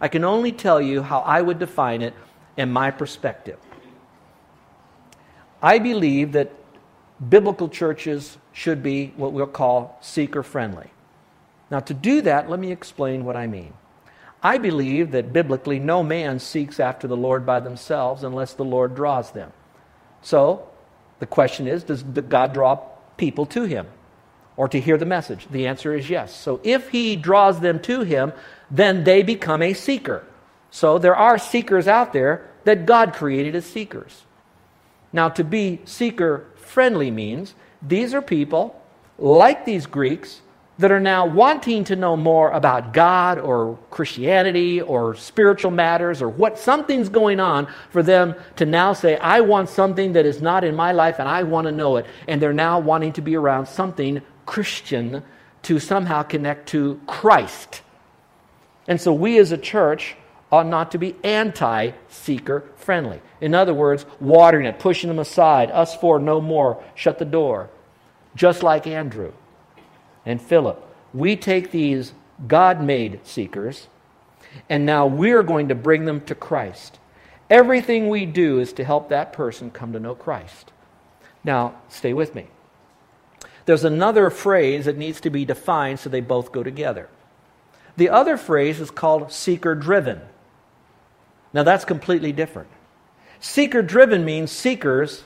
I 0.00 0.08
can 0.08 0.24
only 0.24 0.52
tell 0.52 0.80
you 0.80 1.02
how 1.02 1.20
I 1.20 1.40
would 1.40 1.58
define 1.58 2.02
it 2.02 2.14
in 2.56 2.70
my 2.70 2.90
perspective. 2.90 3.58
I 5.62 5.78
believe 5.78 6.32
that 6.32 6.52
biblical 7.28 7.68
churches 7.68 8.36
should 8.52 8.82
be 8.82 9.12
what 9.16 9.32
we'll 9.32 9.46
call 9.46 9.98
seeker 10.00 10.42
friendly. 10.42 10.90
Now, 11.70 11.80
to 11.80 11.94
do 11.94 12.20
that, 12.22 12.48
let 12.48 12.60
me 12.60 12.70
explain 12.70 13.24
what 13.24 13.36
I 13.36 13.46
mean. 13.46 13.72
I 14.42 14.58
believe 14.58 15.10
that 15.12 15.32
biblically 15.32 15.78
no 15.78 16.02
man 16.02 16.38
seeks 16.38 16.78
after 16.78 17.08
the 17.08 17.16
Lord 17.16 17.44
by 17.44 17.58
themselves 17.60 18.22
unless 18.22 18.52
the 18.52 18.64
Lord 18.64 18.94
draws 18.94 19.32
them. 19.32 19.52
So, 20.20 20.68
the 21.18 21.26
question 21.26 21.66
is 21.66 21.82
does 21.82 22.02
God 22.02 22.52
draw 22.52 22.76
people 23.16 23.46
to 23.46 23.64
him 23.64 23.86
or 24.56 24.68
to 24.68 24.80
hear 24.80 24.96
the 24.96 25.06
message? 25.06 25.46
The 25.50 25.66
answer 25.66 25.94
is 25.94 26.08
yes. 26.10 26.34
So, 26.34 26.60
if 26.62 26.90
he 26.90 27.16
draws 27.16 27.60
them 27.60 27.80
to 27.80 28.00
him, 28.02 28.32
then 28.70 29.04
they 29.04 29.22
become 29.22 29.62
a 29.62 29.72
seeker. 29.72 30.24
So, 30.70 30.98
there 30.98 31.16
are 31.16 31.38
seekers 31.38 31.88
out 31.88 32.12
there 32.12 32.48
that 32.64 32.86
God 32.86 33.12
created 33.12 33.54
as 33.54 33.64
seekers. 33.64 34.24
Now, 35.12 35.28
to 35.30 35.44
be 35.44 35.80
seeker 35.84 36.46
friendly 36.56 37.10
means 37.10 37.54
these 37.80 38.12
are 38.12 38.22
people 38.22 38.80
like 39.18 39.64
these 39.64 39.86
Greeks 39.86 40.42
that 40.78 40.92
are 40.92 41.00
now 41.00 41.24
wanting 41.24 41.84
to 41.84 41.96
know 41.96 42.16
more 42.16 42.50
about 42.50 42.92
God 42.92 43.38
or 43.38 43.78
Christianity 43.90 44.82
or 44.82 45.14
spiritual 45.14 45.70
matters 45.70 46.20
or 46.20 46.28
what 46.28 46.58
something's 46.58 47.08
going 47.08 47.40
on 47.40 47.66
for 47.90 48.02
them 48.02 48.34
to 48.56 48.66
now 48.66 48.92
say, 48.92 49.16
I 49.16 49.40
want 49.40 49.70
something 49.70 50.12
that 50.12 50.26
is 50.26 50.42
not 50.42 50.64
in 50.64 50.76
my 50.76 50.92
life 50.92 51.18
and 51.18 51.28
I 51.28 51.44
want 51.44 51.66
to 51.66 51.72
know 51.72 51.96
it. 51.96 52.06
And 52.28 52.42
they're 52.42 52.52
now 52.52 52.78
wanting 52.78 53.14
to 53.14 53.22
be 53.22 53.36
around 53.36 53.66
something 53.66 54.20
Christian 54.46 55.22
to 55.62 55.78
somehow 55.78 56.22
connect 56.22 56.68
to 56.70 57.00
Christ. 57.06 57.82
And 58.88 59.00
so 59.00 59.12
we 59.12 59.38
as 59.38 59.52
a 59.52 59.58
church 59.58 60.16
ought 60.50 60.66
not 60.66 60.92
to 60.92 60.98
be 60.98 61.16
anti 61.24 61.90
seeker 62.08 62.64
friendly. 62.76 63.20
In 63.40 63.54
other 63.54 63.74
words, 63.74 64.06
watering 64.20 64.66
it, 64.66 64.78
pushing 64.78 65.08
them 65.08 65.18
aside, 65.18 65.70
us 65.70 65.96
for 65.96 66.18
no 66.18 66.40
more, 66.40 66.82
shut 66.94 67.18
the 67.18 67.24
door. 67.24 67.68
Just 68.34 68.62
like 68.62 68.86
Andrew 68.86 69.32
and 70.24 70.40
Philip. 70.40 70.82
We 71.12 71.36
take 71.36 71.70
these 71.70 72.12
God 72.46 72.82
made 72.82 73.20
seekers, 73.24 73.88
and 74.68 74.84
now 74.84 75.06
we're 75.06 75.42
going 75.42 75.68
to 75.68 75.74
bring 75.74 76.04
them 76.04 76.20
to 76.22 76.34
Christ. 76.34 76.98
Everything 77.48 78.08
we 78.08 78.26
do 78.26 78.58
is 78.58 78.72
to 78.74 78.84
help 78.84 79.08
that 79.08 79.32
person 79.32 79.70
come 79.70 79.92
to 79.92 80.00
know 80.00 80.14
Christ. 80.14 80.72
Now, 81.44 81.76
stay 81.88 82.12
with 82.12 82.34
me. 82.34 82.48
There's 83.66 83.84
another 83.84 84.30
phrase 84.30 84.86
that 84.86 84.96
needs 84.96 85.20
to 85.20 85.30
be 85.30 85.44
defined 85.44 86.00
so 86.00 86.08
they 86.08 86.20
both 86.20 86.52
go 86.52 86.62
together. 86.62 87.08
The 87.96 88.08
other 88.08 88.36
phrase 88.36 88.80
is 88.80 88.90
called 88.90 89.32
seeker 89.32 89.74
driven. 89.74 90.20
Now, 91.52 91.62
that's 91.62 91.84
completely 91.84 92.32
different. 92.32 92.68
Seeker 93.40 93.82
driven 93.82 94.24
means 94.24 94.50
seekers 94.50 95.24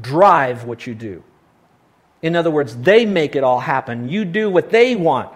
drive 0.00 0.64
what 0.64 0.86
you 0.86 0.94
do. 0.94 1.22
In 2.22 2.36
other 2.36 2.50
words, 2.50 2.76
they 2.76 3.04
make 3.04 3.36
it 3.36 3.44
all 3.44 3.60
happen. 3.60 4.08
You 4.08 4.24
do 4.24 4.48
what 4.48 4.70
they 4.70 4.96
want. 4.96 5.30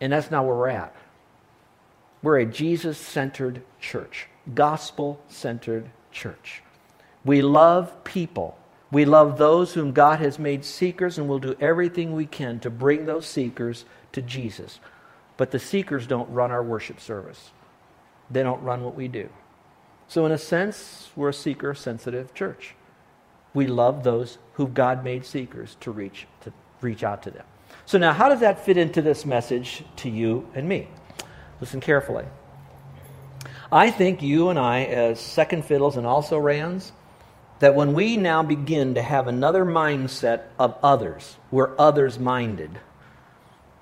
And 0.00 0.12
that's 0.12 0.30
not 0.30 0.44
where 0.44 0.54
we're 0.54 0.68
at. 0.68 0.94
We're 2.22 2.40
a 2.40 2.46
Jesus 2.46 2.98
centered 2.98 3.62
church, 3.80 4.28
gospel 4.54 5.20
centered 5.28 5.90
church. 6.10 6.62
We 7.24 7.42
love 7.42 8.04
people. 8.04 8.56
We 8.92 9.06
love 9.06 9.38
those 9.38 9.72
whom 9.72 9.92
God 9.92 10.18
has 10.20 10.38
made 10.38 10.66
seekers, 10.66 11.16
and 11.16 11.26
we'll 11.26 11.38
do 11.38 11.56
everything 11.58 12.12
we 12.12 12.26
can 12.26 12.60
to 12.60 12.68
bring 12.68 13.06
those 13.06 13.26
seekers 13.26 13.86
to 14.12 14.20
Jesus. 14.20 14.78
But 15.38 15.50
the 15.50 15.58
seekers 15.58 16.06
don't 16.06 16.30
run 16.30 16.52
our 16.52 16.62
worship 16.62 17.00
service. 17.00 17.50
they 18.30 18.42
don't 18.42 18.62
run 18.62 18.82
what 18.84 18.94
we 18.94 19.08
do. 19.08 19.28
So, 20.08 20.26
in 20.26 20.32
a 20.32 20.38
sense, 20.38 21.10
we're 21.16 21.30
a 21.30 21.34
seeker 21.34 21.74
sensitive 21.74 22.34
church. 22.34 22.74
We 23.54 23.66
love 23.66 24.04
those 24.04 24.38
who 24.54 24.68
God 24.68 25.02
made 25.02 25.24
seekers 25.24 25.76
to 25.80 25.90
reach, 25.90 26.26
to 26.42 26.52
reach 26.80 27.02
out 27.02 27.22
to 27.24 27.30
them. 27.30 27.44
So, 27.86 27.96
now 27.98 28.12
how 28.12 28.28
does 28.28 28.40
that 28.40 28.64
fit 28.64 28.76
into 28.76 29.00
this 29.00 29.24
message 29.24 29.84
to 29.96 30.10
you 30.10 30.48
and 30.54 30.68
me? 30.68 30.88
Listen 31.60 31.80
carefully. 31.80 32.26
I 33.70 33.90
think 33.90 34.20
you 34.20 34.50
and 34.50 34.58
I, 34.58 34.84
as 34.84 35.18
second 35.18 35.64
fiddles 35.64 35.96
and 35.96 36.06
also 36.06 36.36
rans, 36.36 36.92
that 37.62 37.76
when 37.76 37.94
we 37.94 38.16
now 38.16 38.42
begin 38.42 38.96
to 38.96 39.00
have 39.00 39.28
another 39.28 39.64
mindset 39.64 40.42
of 40.58 40.76
others, 40.82 41.36
we're 41.52 41.70
others 41.78 42.18
minded, 42.18 42.76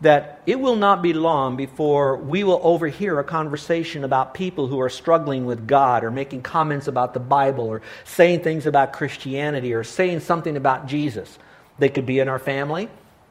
that 0.03 0.43
it 0.45 0.61
will 0.61 0.77
not 0.77 1.01
be 1.01 1.15
long 1.15 1.57
before 1.57 2.19
we 2.19 2.45
will 2.45 2.61
overhear 2.63 3.19
a 3.19 3.25
conversation 3.25 4.05
about 4.05 4.35
people 4.35 4.67
who 4.67 4.79
are 4.79 4.91
struggling 4.91 5.47
with 5.47 5.67
God 5.67 6.05
or 6.05 6.11
making 6.11 6.43
comments 6.43 6.89
about 6.89 7.15
the 7.15 7.21
Bible 7.21 7.69
or 7.69 7.81
saying 8.05 8.41
things 8.41 8.67
about 8.67 8.93
Christianity 8.93 9.73
or 9.73 9.83
saying 9.83 10.21
something 10.21 10.59
about 10.59 10.87
Jesus. 10.87 11.39
They 11.79 11.89
could 11.89 12.05
be 12.05 12.19
in 12.19 12.29
our 12.29 12.39
family, 12.39 12.91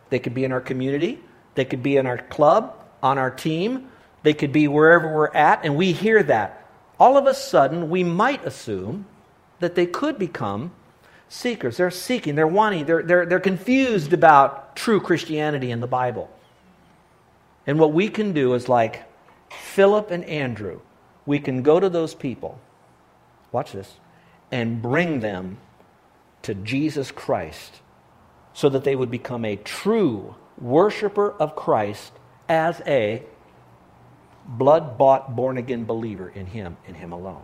they 0.09 0.17
could 0.17 0.33
be 0.33 0.45
in 0.45 0.51
our 0.51 0.61
community, 0.61 1.19
they 1.53 1.65
could 1.65 1.83
be 1.83 1.95
in 1.95 2.07
our 2.07 2.17
club, 2.17 2.73
on 3.03 3.19
our 3.19 3.29
team, 3.29 3.87
they 4.23 4.33
could 4.33 4.51
be 4.51 4.67
wherever 4.67 5.13
we're 5.13 5.27
at, 5.27 5.63
and 5.63 5.75
we 5.75 5.91
hear 5.91 6.23
that. 6.23 6.67
All 6.99 7.17
of 7.17 7.27
a 7.27 7.35
sudden, 7.35 7.91
we 7.91 8.03
might 8.03 8.43
assume 8.43 9.05
that 9.59 9.75
they 9.75 9.85
could 9.85 10.17
become 10.17 10.71
seekers. 11.27 11.77
They're 11.77 11.91
seeking, 11.91 12.35
they're 12.35 12.47
wanting, 12.47 12.85
they're, 12.85 13.03
they're, 13.03 13.25
they're 13.25 13.39
confused 13.39 14.13
about 14.13 14.75
true 14.75 14.99
Christianity 14.99 15.71
in 15.71 15.79
the 15.79 15.87
Bible. 15.87 16.29
And 17.67 17.79
what 17.79 17.93
we 17.93 18.09
can 18.09 18.33
do 18.33 18.53
is 18.53 18.67
like 18.67 19.03
Philip 19.51 20.11
and 20.11 20.23
Andrew, 20.25 20.81
we 21.25 21.39
can 21.39 21.61
go 21.61 21.79
to 21.79 21.89
those 21.89 22.15
people, 22.15 22.59
watch 23.51 23.71
this, 23.71 23.93
and 24.51 24.81
bring 24.81 25.19
them 25.19 25.57
to 26.41 26.55
Jesus 26.55 27.11
Christ 27.11 27.81
so 28.53 28.69
that 28.69 28.83
they 28.83 28.95
would 28.95 29.11
become 29.11 29.45
a 29.45 29.55
true 29.55 30.35
worshiper 30.57 31.31
of 31.33 31.55
Christ 31.55 32.11
as 32.47 32.81
a 32.87 33.23
blood 34.45 34.97
bought, 34.97 35.35
born 35.35 35.57
again 35.57 35.85
believer 35.85 36.29
in 36.29 36.47
Him, 36.47 36.77
in 36.87 36.95
Him 36.95 37.11
alone. 37.11 37.43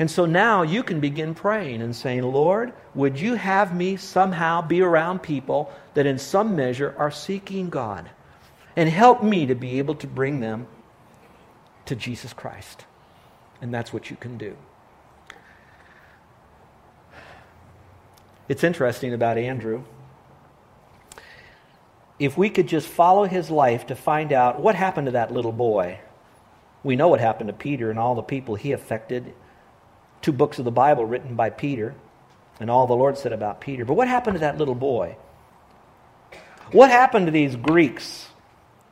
And 0.00 0.10
so 0.10 0.24
now 0.24 0.62
you 0.62 0.82
can 0.82 0.98
begin 0.98 1.34
praying 1.34 1.82
and 1.82 1.94
saying, 1.94 2.22
Lord, 2.22 2.72
would 2.94 3.20
you 3.20 3.34
have 3.34 3.74
me 3.74 3.96
somehow 3.96 4.62
be 4.62 4.80
around 4.80 5.22
people 5.22 5.70
that 5.92 6.06
in 6.06 6.18
some 6.18 6.56
measure 6.56 6.94
are 6.96 7.10
seeking 7.10 7.68
God? 7.68 8.08
And 8.76 8.88
help 8.88 9.22
me 9.22 9.44
to 9.44 9.54
be 9.54 9.78
able 9.78 9.94
to 9.96 10.06
bring 10.06 10.40
them 10.40 10.66
to 11.84 11.94
Jesus 11.94 12.32
Christ. 12.32 12.86
And 13.60 13.74
that's 13.74 13.92
what 13.92 14.08
you 14.08 14.16
can 14.16 14.38
do. 14.38 14.56
It's 18.48 18.64
interesting 18.64 19.12
about 19.12 19.36
Andrew 19.36 19.84
if 22.18 22.38
we 22.38 22.48
could 22.48 22.68
just 22.68 22.88
follow 22.88 23.24
his 23.24 23.50
life 23.50 23.86
to 23.88 23.94
find 23.94 24.32
out 24.32 24.60
what 24.60 24.74
happened 24.74 25.06
to 25.06 25.12
that 25.12 25.30
little 25.30 25.52
boy. 25.52 26.00
We 26.82 26.96
know 26.96 27.08
what 27.08 27.20
happened 27.20 27.48
to 27.48 27.54
Peter 27.54 27.90
and 27.90 27.98
all 27.98 28.14
the 28.14 28.22
people 28.22 28.54
he 28.54 28.72
affected. 28.72 29.34
Two 30.22 30.32
books 30.32 30.58
of 30.58 30.64
the 30.64 30.70
Bible 30.70 31.04
written 31.04 31.34
by 31.34 31.50
Peter 31.50 31.94
and 32.60 32.70
all 32.70 32.86
the 32.86 32.94
Lord 32.94 33.16
said 33.16 33.32
about 33.32 33.60
Peter. 33.60 33.84
But 33.84 33.94
what 33.94 34.06
happened 34.06 34.34
to 34.34 34.40
that 34.40 34.58
little 34.58 34.74
boy? 34.74 35.16
What 36.72 36.90
happened 36.90 37.26
to 37.26 37.32
these 37.32 37.56
Greeks? 37.56 38.28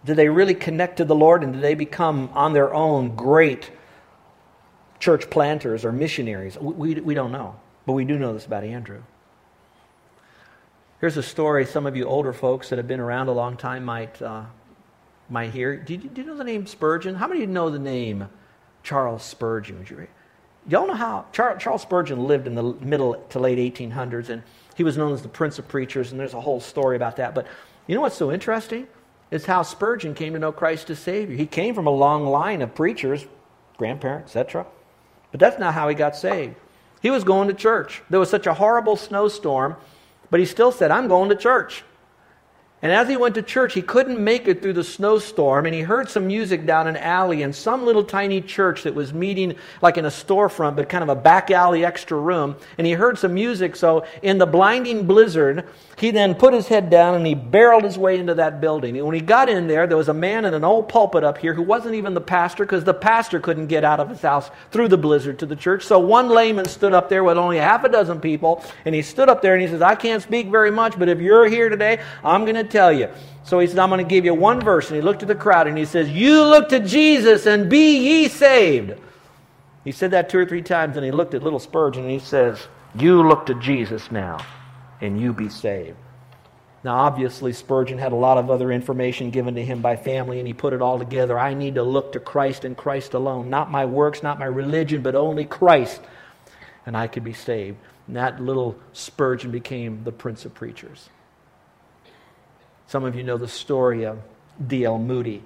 Did 0.04 0.16
they 0.16 0.28
really 0.28 0.54
connect 0.54 0.96
to 0.96 1.04
the 1.04 1.14
Lord 1.14 1.44
and 1.44 1.52
did 1.52 1.62
they 1.62 1.74
become 1.74 2.30
on 2.32 2.54
their 2.54 2.72
own 2.72 3.14
great 3.14 3.70
church 4.98 5.28
planters 5.28 5.84
or 5.84 5.92
missionaries? 5.92 6.56
We, 6.58 6.94
we, 6.94 7.00
we 7.00 7.14
don't 7.14 7.30
know. 7.30 7.56
But 7.84 7.92
we 7.92 8.04
do 8.04 8.18
know 8.18 8.32
this 8.32 8.46
about 8.46 8.64
Andrew. 8.64 9.02
Here's 11.00 11.16
a 11.16 11.22
story 11.22 11.64
some 11.64 11.86
of 11.86 11.96
you 11.96 12.04
older 12.06 12.32
folks 12.32 12.70
that 12.70 12.76
have 12.76 12.88
been 12.88 13.00
around 13.00 13.28
a 13.28 13.32
long 13.32 13.56
time 13.56 13.84
might, 13.84 14.20
uh, 14.20 14.44
might 15.28 15.50
hear. 15.50 15.76
Do 15.76 15.94
you, 15.94 16.10
you, 16.14 16.24
know 16.24 16.36
the 16.36 16.44
name 16.44 16.66
Spurgeon? 16.66 17.14
How 17.14 17.28
many 17.28 17.42
of 17.42 17.48
you 17.48 17.54
know 17.54 17.70
the 17.70 17.78
name 17.78 18.28
Charles 18.82 19.22
Spurgeon? 19.22 19.84
Do 19.84 20.06
y'all 20.68 20.86
know 20.86 20.94
how 20.94 21.26
Charles 21.32 21.82
Spurgeon 21.82 22.26
lived 22.26 22.46
in 22.46 22.54
the 22.54 22.62
middle 22.62 23.14
to 23.30 23.38
late 23.38 23.58
1800s, 23.74 24.28
and 24.28 24.42
he 24.76 24.84
was 24.84 24.96
known 24.96 25.12
as 25.12 25.22
the 25.22 25.28
Prince 25.28 25.58
of 25.58 25.66
Preachers, 25.66 26.12
and 26.12 26.20
there's 26.20 26.34
a 26.34 26.40
whole 26.40 26.60
story 26.60 26.96
about 26.96 27.16
that. 27.16 27.34
But 27.34 27.46
you 27.86 27.94
know 27.94 28.00
what's 28.00 28.16
so 28.16 28.30
interesting? 28.30 28.86
Is 29.30 29.44
how 29.44 29.62
Spurgeon 29.62 30.14
came 30.14 30.32
to 30.34 30.38
know 30.38 30.52
Christ 30.52 30.88
as 30.90 30.98
Savior. 30.98 31.36
He 31.36 31.46
came 31.46 31.74
from 31.74 31.86
a 31.86 31.90
long 31.90 32.24
line 32.24 32.62
of 32.62 32.74
preachers, 32.74 33.26
grandparents, 33.76 34.30
etc. 34.30 34.66
But 35.32 35.40
that's 35.40 35.58
not 35.58 35.74
how 35.74 35.88
he 35.88 35.94
got 35.94 36.16
saved. 36.16 36.54
He 37.02 37.10
was 37.10 37.24
going 37.24 37.48
to 37.48 37.54
church. 37.54 38.02
There 38.08 38.20
was 38.20 38.30
such 38.30 38.46
a 38.46 38.54
horrible 38.54 38.96
snowstorm 38.96 39.76
but 40.30 40.40
he 40.40 40.46
still 40.46 40.72
said, 40.72 40.90
I'm 40.90 41.08
going 41.08 41.28
to 41.30 41.36
church. 41.36 41.84
And 42.80 42.92
as 42.92 43.08
he 43.08 43.16
went 43.16 43.34
to 43.34 43.42
church, 43.42 43.74
he 43.74 43.82
couldn't 43.82 44.22
make 44.22 44.46
it 44.46 44.62
through 44.62 44.74
the 44.74 44.84
snowstorm, 44.84 45.66
and 45.66 45.74
he 45.74 45.80
heard 45.80 46.08
some 46.08 46.28
music 46.28 46.64
down 46.64 46.86
an 46.86 46.96
alley 46.96 47.42
in 47.42 47.52
some 47.52 47.84
little 47.84 48.04
tiny 48.04 48.40
church 48.40 48.84
that 48.84 48.94
was 48.94 49.12
meeting 49.12 49.56
like 49.82 49.98
in 49.98 50.04
a 50.04 50.10
storefront, 50.10 50.76
but 50.76 50.88
kind 50.88 51.02
of 51.02 51.08
a 51.08 51.16
back 51.16 51.50
alley 51.50 51.84
extra 51.84 52.16
room. 52.16 52.54
And 52.78 52.86
he 52.86 52.92
heard 52.92 53.18
some 53.18 53.34
music, 53.34 53.74
so 53.74 54.06
in 54.22 54.38
the 54.38 54.46
blinding 54.46 55.06
blizzard, 55.08 55.64
he 55.96 56.12
then 56.12 56.36
put 56.36 56.54
his 56.54 56.68
head 56.68 56.90
down 56.90 57.16
and 57.16 57.26
he 57.26 57.34
barreled 57.34 57.82
his 57.82 57.98
way 57.98 58.20
into 58.20 58.34
that 58.34 58.60
building. 58.60 58.96
And 58.96 59.04
when 59.04 59.16
he 59.16 59.20
got 59.20 59.48
in 59.48 59.66
there, 59.66 59.88
there 59.88 59.96
was 59.96 60.08
a 60.08 60.14
man 60.14 60.44
in 60.44 60.54
an 60.54 60.62
old 60.62 60.88
pulpit 60.88 61.24
up 61.24 61.38
here 61.38 61.54
who 61.54 61.62
wasn't 61.62 61.96
even 61.96 62.14
the 62.14 62.20
pastor 62.20 62.64
because 62.64 62.84
the 62.84 62.94
pastor 62.94 63.40
couldn't 63.40 63.66
get 63.66 63.82
out 63.82 63.98
of 63.98 64.08
his 64.08 64.22
house 64.22 64.50
through 64.70 64.86
the 64.86 64.96
blizzard 64.96 65.40
to 65.40 65.46
the 65.46 65.56
church. 65.56 65.84
So 65.84 65.98
one 65.98 66.28
layman 66.28 66.66
stood 66.66 66.92
up 66.92 67.08
there 67.08 67.24
with 67.24 67.36
only 67.36 67.56
half 67.56 67.82
a 67.82 67.88
dozen 67.88 68.20
people, 68.20 68.64
and 68.84 68.94
he 68.94 69.02
stood 69.02 69.28
up 69.28 69.42
there 69.42 69.54
and 69.54 69.62
he 69.62 69.66
says, 69.66 69.82
I 69.82 69.96
can't 69.96 70.22
speak 70.22 70.46
very 70.46 70.70
much, 70.70 70.96
but 70.96 71.08
if 71.08 71.18
you're 71.18 71.48
here 71.48 71.68
today, 71.68 72.00
I'm 72.22 72.44
going 72.44 72.54
to 72.54 72.67
tell 72.70 72.92
you. 72.92 73.08
So 73.44 73.58
he 73.58 73.66
said, 73.66 73.78
I'm 73.78 73.88
going 73.88 74.04
to 74.04 74.08
give 74.08 74.24
you 74.24 74.34
one 74.34 74.60
verse. 74.60 74.88
And 74.88 74.96
he 74.96 75.02
looked 75.02 75.22
at 75.22 75.28
the 75.28 75.34
crowd 75.34 75.66
and 75.66 75.78
he 75.78 75.84
says, 75.84 76.10
You 76.10 76.44
look 76.44 76.68
to 76.68 76.80
Jesus 76.80 77.46
and 77.46 77.70
be 77.70 77.98
ye 77.98 78.28
saved. 78.28 78.94
He 79.84 79.92
said 79.92 80.10
that 80.10 80.28
two 80.28 80.38
or 80.38 80.44
three 80.44 80.62
times 80.62 80.96
and 80.96 81.04
he 81.04 81.10
looked 81.10 81.34
at 81.34 81.42
little 81.42 81.58
Spurgeon 81.58 82.02
and 82.02 82.12
he 82.12 82.18
says, 82.18 82.68
You 82.94 83.26
look 83.26 83.46
to 83.46 83.54
Jesus 83.54 84.10
now 84.10 84.44
and 85.00 85.20
you 85.20 85.32
be 85.32 85.48
saved. 85.48 85.96
Now, 86.84 86.96
obviously, 86.98 87.52
Spurgeon 87.52 87.98
had 87.98 88.12
a 88.12 88.16
lot 88.16 88.38
of 88.38 88.50
other 88.50 88.70
information 88.70 89.30
given 89.30 89.56
to 89.56 89.64
him 89.64 89.82
by 89.82 89.96
family, 89.96 90.38
and 90.38 90.46
he 90.46 90.54
put 90.54 90.72
it 90.72 90.80
all 90.80 90.98
together. 90.98 91.36
I 91.38 91.52
need 91.52 91.74
to 91.74 91.82
look 91.82 92.12
to 92.12 92.20
Christ 92.20 92.64
and 92.64 92.76
Christ 92.76 93.14
alone. 93.14 93.50
Not 93.50 93.70
my 93.70 93.84
works, 93.84 94.22
not 94.22 94.38
my 94.38 94.46
religion, 94.46 95.02
but 95.02 95.16
only 95.16 95.44
Christ. 95.44 96.00
And 96.86 96.96
I 96.96 97.08
could 97.08 97.24
be 97.24 97.32
saved. 97.32 97.78
And 98.06 98.16
that 98.16 98.40
little 98.40 98.78
Spurgeon 98.92 99.50
became 99.50 100.04
the 100.04 100.12
Prince 100.12 100.44
of 100.44 100.54
Preachers. 100.54 101.08
Some 102.88 103.04
of 103.04 103.14
you 103.14 103.22
know 103.22 103.36
the 103.36 103.46
story 103.46 104.04
of 104.04 104.18
D.L. 104.66 104.98
Moody. 104.98 105.42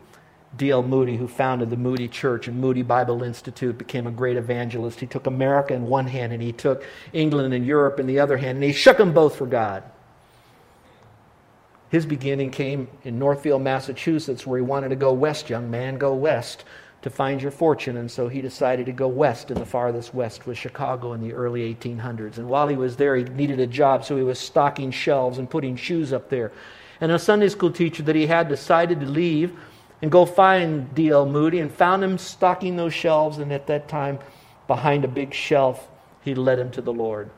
D.L. 0.57 0.85
Moody, 0.85 1.17
who 1.17 1.27
founded 1.27 1.71
the 1.71 1.77
Moody 1.77 2.07
Church 2.07 2.47
and 2.47 2.61
Moody 2.61 2.83
Bible 2.83 3.25
Institute, 3.25 3.77
became 3.77 4.07
a 4.07 4.13
great 4.13 4.37
evangelist. 4.37 5.01
He 5.01 5.09
took 5.09 5.27
America 5.27 5.75
in 5.75 5.89
one 5.89 6.07
hand 6.07 6.33
and 6.33 6.41
he 6.41 6.53
took 6.53 6.85
England 7.13 7.53
and 7.53 7.67
Europe 7.67 7.99
in 7.99 8.07
the 8.07 8.21
other 8.21 8.37
hand, 8.37 8.57
and 8.57 8.65
he 8.65 8.73
shook 8.73 8.97
them 8.97 9.13
both 9.13 9.35
for 9.35 9.47
God. 9.47 9.83
His 11.89 12.07
beginning 12.07 12.53
came 12.53 12.87
in 13.03 13.19
Northfield, 13.19 13.61
Massachusetts, 13.63 14.47
where 14.47 14.59
he 14.59 14.65
wanted 14.65 14.91
to 14.91 14.97
go 14.97 15.13
west, 15.13 15.51
young 15.51 15.69
man, 15.69 15.99
go 15.99 16.15
west 16.15 16.65
to 17.03 17.11
find 17.11 17.43
your 17.43 17.51
fortune. 17.51 17.97
And 17.97 18.09
so 18.09 18.29
he 18.29 18.41
decided 18.41 18.87
to 18.87 18.93
go 18.93 19.09
west, 19.09 19.51
and 19.51 19.61
the 19.61 19.67
farthest 19.67 20.15
west 20.15 20.47
was 20.47 20.57
Chicago 20.57 21.13
in 21.13 21.21
the 21.21 21.33
early 21.33 21.75
1800s. 21.75 22.39
And 22.39 22.49
while 22.49 22.69
he 22.69 22.77
was 22.77 22.95
there, 22.95 23.17
he 23.17 23.25
needed 23.25 23.59
a 23.59 23.67
job, 23.67 24.05
so 24.05 24.17
he 24.17 24.23
was 24.23 24.39
stocking 24.39 24.93
shelves 24.93 25.39
and 25.39 25.51
putting 25.51 25.75
shoes 25.75 26.13
up 26.13 26.29
there 26.31 26.53
and 27.01 27.13
a 27.13 27.19
Sunday 27.19 27.49
school 27.49 27.71
teacher 27.71 28.03
that 28.05 28.17
he 28.17 28.27
had 28.27 28.49
decided 28.49 29.01
to 29.01 29.07
leave 29.07 29.57
and 30.03 30.11
go 30.11 30.27
find 30.27 30.95
D.L. 30.95 31.27
Moody 31.27 31.61
and 31.61 31.73
found 31.73 32.03
him 32.03 32.19
stocking 32.19 32.77
those 32.77 32.93
shelves. 32.93 33.39
And 33.39 33.53
at 33.53 33.67
that 33.69 33.89
time, 33.89 34.19
behind 34.67 35.05
a 35.05 35.09
big 35.09 35.33
shelf, 35.33 35.89
he 36.23 36.35
led 36.35 36.59
him 36.59 36.71
to 36.73 36.83
the 36.83 36.93
Lord. 36.93 37.31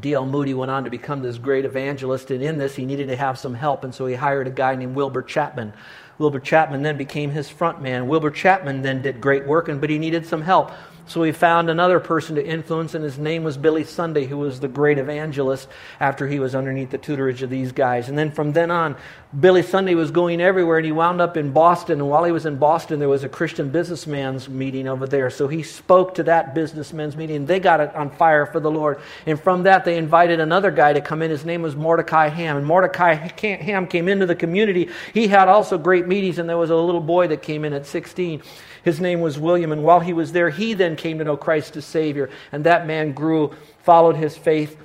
D.L. 0.00 0.26
Moody 0.26 0.54
went 0.54 0.72
on 0.72 0.84
to 0.84 0.90
become 0.90 1.22
this 1.22 1.38
great 1.38 1.64
evangelist, 1.64 2.32
and 2.32 2.42
in 2.42 2.58
this, 2.58 2.74
he 2.74 2.84
needed 2.84 3.06
to 3.08 3.16
have 3.16 3.38
some 3.38 3.54
help, 3.54 3.84
and 3.84 3.94
so 3.94 4.06
he 4.06 4.14
hired 4.14 4.48
a 4.48 4.50
guy 4.50 4.74
named 4.74 4.96
Wilbur 4.96 5.22
Chapman. 5.22 5.72
Wilbur 6.18 6.40
Chapman 6.40 6.82
then 6.82 6.96
became 6.96 7.30
his 7.30 7.48
front 7.48 7.80
man. 7.80 8.08
Wilbur 8.08 8.32
Chapman 8.32 8.82
then 8.82 9.02
did 9.02 9.20
great 9.20 9.46
work, 9.46 9.68
and, 9.68 9.80
but 9.80 9.90
he 9.90 9.98
needed 9.98 10.26
some 10.26 10.42
help. 10.42 10.72
So 11.06 11.22
he 11.22 11.32
found 11.32 11.68
another 11.68 12.00
person 12.00 12.36
to 12.36 12.46
influence, 12.46 12.94
and 12.94 13.04
his 13.04 13.18
name 13.18 13.44
was 13.44 13.58
Billy 13.58 13.84
Sunday, 13.84 14.24
who 14.24 14.38
was 14.38 14.58
the 14.58 14.68
great 14.68 14.96
evangelist 14.96 15.68
after 16.00 16.26
he 16.26 16.38
was 16.38 16.54
underneath 16.54 16.90
the 16.90 16.98
tutorage 16.98 17.42
of 17.42 17.50
these 17.50 17.72
guys. 17.72 18.08
And 18.08 18.16
then 18.16 18.30
from 18.30 18.52
then 18.52 18.70
on, 18.70 18.96
Billy 19.38 19.62
Sunday 19.62 19.94
was 19.94 20.10
going 20.10 20.40
everywhere, 20.40 20.78
and 20.78 20.86
he 20.86 20.92
wound 20.92 21.20
up 21.20 21.36
in 21.36 21.50
Boston. 21.50 22.00
And 22.00 22.08
while 22.08 22.24
he 22.24 22.32
was 22.32 22.46
in 22.46 22.56
Boston, 22.56 23.00
there 23.00 23.08
was 23.08 23.22
a 23.22 23.28
Christian 23.28 23.68
businessman's 23.68 24.48
meeting 24.48 24.88
over 24.88 25.06
there. 25.06 25.28
So 25.28 25.46
he 25.46 25.62
spoke 25.62 26.14
to 26.14 26.22
that 26.22 26.54
businessman's 26.54 27.16
meeting. 27.16 27.36
and 27.36 27.48
They 27.48 27.60
got 27.60 27.80
it 27.80 27.94
on 27.94 28.10
fire 28.10 28.46
for 28.46 28.60
the 28.60 28.70
Lord. 28.70 28.98
And 29.26 29.38
from 29.38 29.64
that, 29.64 29.84
they 29.84 29.98
invited 29.98 30.40
another 30.40 30.70
guy 30.70 30.94
to 30.94 31.02
come 31.02 31.20
in. 31.20 31.30
His 31.30 31.44
name 31.44 31.60
was 31.60 31.76
Mordecai 31.76 32.28
Ham. 32.28 32.56
And 32.56 32.64
Mordecai 32.64 33.14
Ham 33.14 33.86
came 33.88 34.08
into 34.08 34.24
the 34.24 34.36
community. 34.36 34.88
He 35.12 35.26
had 35.26 35.48
also 35.48 35.76
great 35.76 36.06
meetings, 36.06 36.38
and 36.38 36.48
there 36.48 36.56
was 36.56 36.70
a 36.70 36.76
little 36.76 37.00
boy 37.00 37.28
that 37.28 37.42
came 37.42 37.64
in 37.66 37.74
at 37.74 37.84
16. 37.84 38.42
His 38.84 39.00
name 39.00 39.22
was 39.22 39.38
William, 39.38 39.72
and 39.72 39.82
while 39.82 40.00
he 40.00 40.12
was 40.12 40.32
there, 40.32 40.50
he 40.50 40.74
then 40.74 40.94
came 40.94 41.18
to 41.18 41.24
know 41.24 41.38
Christ 41.38 41.74
as 41.76 41.86
Savior. 41.86 42.28
And 42.52 42.64
that 42.64 42.86
man 42.86 43.12
grew, 43.12 43.54
followed 43.82 44.16
his 44.16 44.36
faith, 44.36 44.76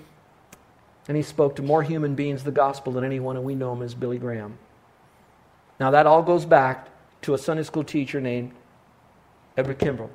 and 1.09 1.17
he 1.17 1.23
spoke 1.23 1.57
to 1.57 1.61
more 1.61 1.83
human 1.83 2.15
beings 2.15 2.43
the 2.43 2.51
gospel 2.51 2.93
than 2.93 3.03
anyone, 3.03 3.35
and 3.35 3.43
we 3.43 3.55
know 3.55 3.73
him 3.73 3.81
as 3.81 3.93
Billy 3.93 4.17
Graham. 4.17 4.57
Now, 5.79 5.91
that 5.91 6.07
all 6.07 6.23
goes 6.23 6.45
back 6.45 6.87
to 7.23 7.33
a 7.33 7.37
Sunday 7.37 7.63
school 7.63 7.83
teacher 7.83 8.21
named 8.21 8.53
Edward 9.57 9.79
Kimball. 9.79 10.09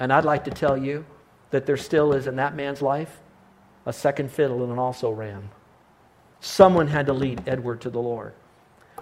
And 0.00 0.10
I'd 0.10 0.24
like 0.24 0.44
to 0.44 0.50
tell 0.50 0.78
you 0.78 1.04
that 1.50 1.66
there 1.66 1.76
still 1.76 2.14
is 2.14 2.26
in 2.26 2.36
that 2.36 2.54
man's 2.54 2.80
life 2.80 3.20
a 3.84 3.92
second 3.92 4.30
fiddle 4.30 4.62
and 4.62 4.72
an 4.72 4.78
also 4.78 5.10
ran. 5.10 5.50
Someone 6.40 6.86
had 6.86 7.06
to 7.06 7.12
lead 7.12 7.42
Edward 7.46 7.80
to 7.82 7.90
the 7.90 8.00
Lord. 8.00 8.32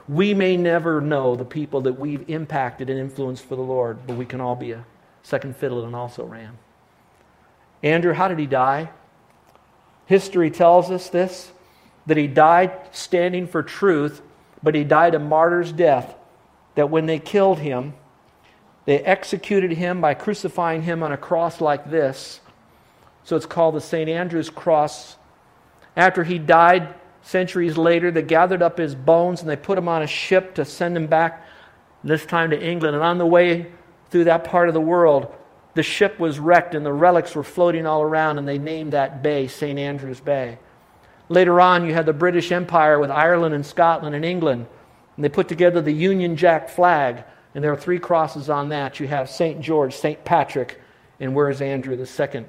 We 0.08 0.34
may 0.34 0.56
never 0.56 1.00
know 1.00 1.34
the 1.34 1.44
people 1.44 1.80
that 1.82 1.98
we've 1.98 2.28
impacted 2.28 2.88
and 2.90 2.98
influenced 2.98 3.44
for 3.44 3.56
the 3.56 3.62
Lord, 3.62 4.06
but 4.06 4.16
we 4.16 4.26
can 4.26 4.40
all 4.40 4.54
be 4.54 4.72
a 4.72 4.84
second 5.22 5.56
fiddle 5.56 5.84
and 5.84 5.96
also 5.96 6.25
ran. 6.25 6.58
Andrew, 7.82 8.12
how 8.12 8.28
did 8.28 8.38
he 8.38 8.46
die? 8.46 8.90
History 10.06 10.50
tells 10.50 10.90
us 10.90 11.08
this 11.08 11.50
that 12.06 12.16
he 12.16 12.28
died 12.28 12.72
standing 12.92 13.48
for 13.48 13.64
truth, 13.64 14.22
but 14.62 14.76
he 14.76 14.84
died 14.84 15.14
a 15.16 15.18
martyr's 15.18 15.72
death. 15.72 16.14
That 16.76 16.88
when 16.88 17.06
they 17.06 17.18
killed 17.18 17.58
him, 17.58 17.94
they 18.84 19.00
executed 19.00 19.72
him 19.72 20.00
by 20.00 20.14
crucifying 20.14 20.82
him 20.82 21.02
on 21.02 21.10
a 21.10 21.16
cross 21.16 21.60
like 21.60 21.90
this. 21.90 22.40
So 23.25 23.34
it's 23.34 23.46
called 23.46 23.75
the 23.75 23.80
St. 23.80 24.08
Andrew's 24.08 24.50
cross. 24.50 25.16
After 25.96 26.22
he 26.22 26.38
died, 26.38 26.94
centuries 27.26 27.76
later, 27.76 28.12
they 28.12 28.23
gathered 28.23 28.62
up 28.62 28.78
his 28.78 28.95
bones 28.95 29.40
and 29.40 29.50
they 29.50 29.56
put 29.56 29.76
him 29.76 29.88
on 29.88 30.02
a 30.02 30.06
ship 30.06 30.54
to 30.54 30.64
send 30.64 30.97
him 30.97 31.09
back, 31.09 31.45
this 32.04 32.25
time 32.25 32.50
to 32.50 32.62
England. 32.62 32.95
And 32.95 33.04
on 33.04 33.18
the 33.18 33.26
way 33.26 33.73
through 34.11 34.25
that 34.25 34.45
part 34.45 34.68
of 34.68 34.75
the 34.75 34.80
world, 34.80 35.35
the 35.75 35.83
ship 35.83 36.21
was 36.21 36.38
wrecked 36.38 36.75
and 36.76 36.87
the 36.87 36.92
relics 36.92 37.35
were 37.35 37.42
floating 37.42 37.85
all 37.85 38.00
around, 38.00 38.38
and 38.38 38.47
they 38.47 38.59
named 38.59 38.92
that 38.92 39.23
bay 39.23 39.49
St. 39.49 39.78
Andrew's 39.78 40.21
Bay. 40.21 40.59
Later 41.28 41.61
on, 41.61 41.85
you 41.85 41.92
had 41.92 42.06
the 42.06 42.12
British 42.12 42.52
Empire 42.52 43.00
with 43.00 43.11
Ireland 43.11 43.54
and 43.54 43.66
Scotland 43.66 44.14
and 44.14 44.25
England, 44.25 44.66
and 45.16 45.25
they 45.25 45.28
put 45.28 45.49
together 45.49 45.83
the 45.83 45.92
Union 45.92 46.37
Jack 46.37 46.68
flag, 46.68 47.25
and 47.54 47.64
there 47.64 47.73
are 47.73 47.76
three 47.76 47.99
crosses 47.99 48.49
on 48.49 48.68
that. 48.68 49.00
You 49.00 49.09
have 49.09 49.28
St. 49.28 49.61
George, 49.61 49.95
St. 49.95 50.25
Patrick, 50.25 50.80
and 51.18 51.35
where's 51.35 51.61
Andrew, 51.61 51.97
the 51.97 52.06
second 52.06 52.47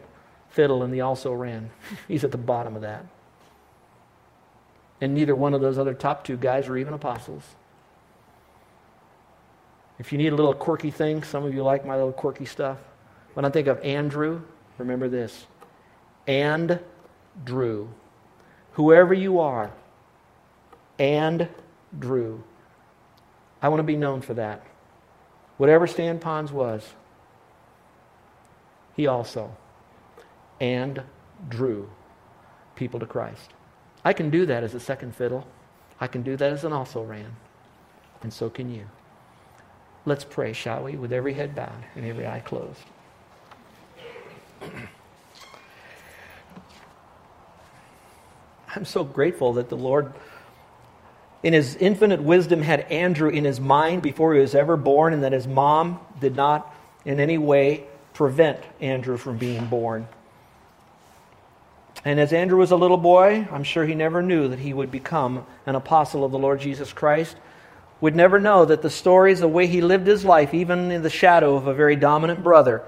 fiddle, 0.49 0.83
and 0.83 0.93
the 0.93 1.01
also 1.01 1.33
ran? 1.33 1.71
He's 2.07 2.23
at 2.23 2.31
the 2.31 2.37
bottom 2.37 2.75
of 2.75 2.83
that. 2.83 3.05
And 4.99 5.13
neither 5.13 5.35
one 5.35 5.53
of 5.53 5.61
those 5.61 5.77
other 5.77 5.93
top 5.93 6.23
two 6.23 6.37
guys 6.37 6.67
were 6.67 6.77
even 6.77 6.93
apostles. 6.93 7.43
If 9.99 10.11
you 10.11 10.17
need 10.17 10.31
a 10.31 10.35
little 10.35 10.53
quirky 10.53 10.91
thing, 10.91 11.23
some 11.23 11.43
of 11.43 11.53
you 11.53 11.63
like 11.63 11.85
my 11.85 11.95
little 11.95 12.11
quirky 12.11 12.45
stuff. 12.45 12.77
When 13.33 13.45
I 13.45 13.49
think 13.49 13.67
of 13.67 13.79
Andrew, 13.81 14.41
remember 14.77 15.07
this 15.09 15.45
and 16.27 16.79
Drew. 17.43 17.89
Whoever 18.73 19.13
you 19.13 19.39
are, 19.39 19.71
and 20.99 21.47
Drew. 21.97 22.43
I 23.61 23.69
want 23.69 23.79
to 23.79 23.83
be 23.83 23.95
known 23.95 24.21
for 24.21 24.33
that. 24.35 24.63
Whatever 25.57 25.87
Stan 25.87 26.19
Ponz 26.19 26.51
was, 26.51 26.93
he 28.95 29.07
also 29.07 29.55
and 30.59 31.01
drew 31.49 31.89
people 32.75 32.99
to 32.99 33.05
Christ. 33.05 33.51
I 34.07 34.13
can 34.13 34.29
do 34.29 34.45
that 34.45 34.63
as 34.63 34.73
a 34.73 34.79
second 34.79 35.13
fiddle. 35.13 35.45
I 35.99 36.07
can 36.07 36.21
do 36.21 36.37
that 36.37 36.53
as 36.53 36.63
an 36.63 36.71
also 36.71 37.03
ran. 37.03 37.35
And 38.23 38.31
so 38.31 38.49
can 38.49 38.73
you. 38.73 38.85
Let's 40.05 40.23
pray, 40.23 40.53
shall 40.53 40.85
we, 40.85 40.95
with 40.95 41.11
every 41.11 41.33
head 41.33 41.53
bowed 41.53 41.83
and 41.93 42.05
every 42.05 42.25
eye 42.25 42.39
closed. 42.39 42.79
I'm 48.73 48.85
so 48.85 49.03
grateful 49.03 49.51
that 49.53 49.67
the 49.67 49.75
Lord, 49.75 50.13
in 51.43 51.51
his 51.51 51.75
infinite 51.75 52.23
wisdom, 52.23 52.61
had 52.61 52.89
Andrew 52.89 53.27
in 53.27 53.43
his 53.43 53.59
mind 53.59 54.03
before 54.03 54.33
he 54.33 54.39
was 54.39 54.55
ever 54.55 54.77
born, 54.77 55.11
and 55.11 55.23
that 55.23 55.33
his 55.33 55.47
mom 55.47 55.99
did 56.21 56.37
not 56.37 56.73
in 57.03 57.19
any 57.19 57.37
way 57.37 57.83
prevent 58.13 58.61
Andrew 58.79 59.17
from 59.17 59.37
being 59.37 59.65
born. 59.65 60.07
And 62.07 62.21
as 62.21 62.31
Andrew 62.31 62.59
was 62.59 62.71
a 62.71 62.77
little 62.77 62.95
boy, 62.95 63.45
I'm 63.51 63.65
sure 63.65 63.85
he 63.85 63.93
never 63.93 64.21
knew 64.21 64.47
that 64.47 64.59
he 64.59 64.73
would 64.73 64.89
become 64.89 65.45
an 65.65 65.75
apostle 65.75 66.23
of 66.23 66.31
the 66.31 66.39
Lord 66.39 66.61
Jesus 66.61 66.93
Christ. 66.93 67.35
Would 67.99 68.15
never 68.15 68.39
know 68.39 68.63
that 68.63 68.81
the 68.81 68.89
stories, 68.89 69.41
the 69.41 69.47
way 69.49 69.67
he 69.67 69.81
lived 69.81 70.07
his 70.07 70.23
life, 70.23 70.53
even 70.53 70.89
in 70.89 71.01
the 71.01 71.09
shadow 71.09 71.57
of 71.57 71.67
a 71.67 71.73
very 71.73 71.97
dominant 71.97 72.45
brother, 72.45 72.81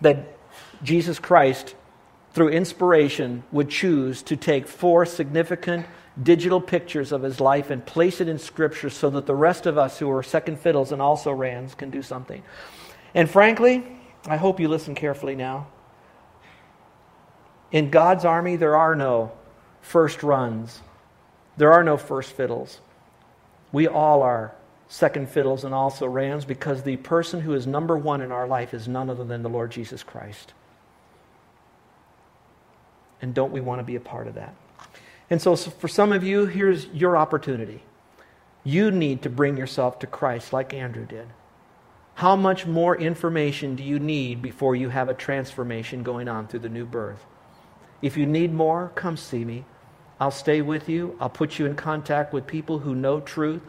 that 0.00 0.38
Jesus 0.82 1.18
Christ, 1.18 1.74
through 2.32 2.48
inspiration, 2.48 3.44
would 3.52 3.68
choose 3.68 4.22
to 4.22 4.36
take 4.38 4.66
four 4.66 5.04
significant 5.04 5.84
digital 6.22 6.58
pictures 6.62 7.12
of 7.12 7.22
his 7.22 7.40
life 7.40 7.68
and 7.68 7.84
place 7.84 8.22
it 8.22 8.28
in 8.28 8.38
Scripture 8.38 8.88
so 8.88 9.10
that 9.10 9.26
the 9.26 9.34
rest 9.34 9.66
of 9.66 9.76
us 9.76 9.98
who 9.98 10.10
are 10.10 10.22
second 10.22 10.58
fiddles 10.58 10.92
and 10.92 11.02
also 11.02 11.30
rans 11.30 11.74
can 11.74 11.90
do 11.90 12.00
something. 12.00 12.42
And 13.14 13.28
frankly, 13.28 13.84
I 14.26 14.38
hope 14.38 14.60
you 14.60 14.68
listen 14.68 14.94
carefully 14.94 15.34
now. 15.34 15.66
In 17.72 17.90
God's 17.90 18.24
army, 18.24 18.56
there 18.56 18.76
are 18.76 18.94
no 18.94 19.32
first 19.80 20.22
runs, 20.22 20.80
there 21.56 21.72
are 21.72 21.82
no 21.82 21.96
first 21.96 22.32
fiddles. 22.32 22.80
We 23.72 23.88
all 23.88 24.22
are 24.22 24.54
second 24.88 25.30
fiddles 25.30 25.64
and 25.64 25.74
also 25.74 26.06
rams 26.06 26.44
because 26.44 26.82
the 26.82 26.98
person 26.98 27.40
who 27.40 27.54
is 27.54 27.66
number 27.66 27.96
one 27.96 28.20
in 28.20 28.30
our 28.30 28.46
life 28.46 28.74
is 28.74 28.86
none 28.86 29.08
other 29.08 29.24
than 29.24 29.42
the 29.42 29.48
Lord 29.48 29.70
Jesus 29.70 30.02
Christ. 30.02 30.52
And 33.22 33.32
don't 33.32 33.52
we 33.52 33.60
want 33.62 33.78
to 33.78 33.84
be 33.84 33.96
a 33.96 34.00
part 34.00 34.26
of 34.26 34.34
that? 34.34 34.54
And 35.30 35.40
so, 35.40 35.56
for 35.56 35.88
some 35.88 36.12
of 36.12 36.22
you, 36.22 36.44
here's 36.44 36.86
your 36.88 37.16
opportunity. 37.16 37.82
You 38.64 38.90
need 38.90 39.22
to 39.22 39.30
bring 39.30 39.56
yourself 39.56 39.98
to 40.00 40.06
Christ 40.06 40.52
like 40.52 40.74
Andrew 40.74 41.06
did. 41.06 41.28
How 42.16 42.36
much 42.36 42.66
more 42.66 42.94
information 42.94 43.74
do 43.76 43.82
you 43.82 43.98
need 43.98 44.42
before 44.42 44.76
you 44.76 44.90
have 44.90 45.08
a 45.08 45.14
transformation 45.14 46.02
going 46.02 46.28
on 46.28 46.46
through 46.46 46.60
the 46.60 46.68
new 46.68 46.84
birth? 46.84 47.24
If 48.02 48.16
you 48.16 48.26
need 48.26 48.52
more, 48.52 48.90
come 48.94 49.16
see 49.16 49.44
me. 49.44 49.64
I'll 50.20 50.30
stay 50.30 50.60
with 50.60 50.88
you. 50.88 51.16
I'll 51.20 51.30
put 51.30 51.58
you 51.58 51.66
in 51.66 51.76
contact 51.76 52.32
with 52.32 52.46
people 52.46 52.80
who 52.80 52.94
know 52.94 53.20
truth, 53.20 53.62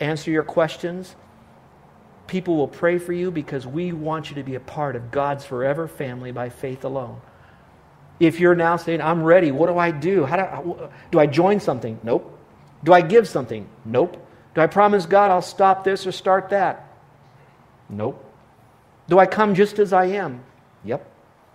answer 0.00 0.30
your 0.30 0.42
questions. 0.42 1.14
People 2.26 2.56
will 2.56 2.68
pray 2.68 2.98
for 2.98 3.12
you 3.12 3.30
because 3.30 3.66
we 3.66 3.92
want 3.92 4.28
you 4.28 4.36
to 4.36 4.42
be 4.42 4.54
a 4.54 4.60
part 4.60 4.96
of 4.96 5.10
God's 5.10 5.44
forever 5.44 5.88
family 5.88 6.32
by 6.32 6.48
faith 6.50 6.84
alone. 6.84 7.20
If 8.20 8.40
you're 8.40 8.54
now 8.54 8.76
saying, 8.76 9.00
I'm 9.00 9.22
ready, 9.22 9.50
what 9.50 9.68
do 9.68 9.78
I 9.78 9.90
do? 9.90 10.24
How 10.24 10.36
do, 10.36 10.42
I, 10.42 10.88
do 11.10 11.20
I 11.20 11.26
join 11.26 11.60
something? 11.60 11.98
Nope. 12.02 12.38
Do 12.84 12.92
I 12.92 13.00
give 13.00 13.28
something? 13.28 13.66
Nope. 13.84 14.24
Do 14.54 14.60
I 14.60 14.66
promise 14.66 15.06
God 15.06 15.30
I'll 15.30 15.40
stop 15.40 15.84
this 15.84 16.06
or 16.06 16.12
start 16.12 16.50
that? 16.50 16.86
Nope. 17.88 18.24
Do 19.08 19.18
I 19.18 19.26
come 19.26 19.54
just 19.54 19.78
as 19.78 19.92
I 19.92 20.06
am? 20.06 20.44
Yep. 20.84 21.08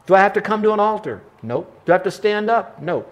Do 0.06 0.16
I 0.16 0.20
have 0.20 0.34
to 0.34 0.42
come 0.42 0.62
to 0.64 0.74
an 0.74 0.80
altar? 0.80 1.22
Nope. 1.42 1.86
Do 1.86 1.92
I 1.92 1.96
have 1.96 2.04
to 2.04 2.12
stand 2.12 2.50
up? 2.50 2.82
Nope. 2.82 3.10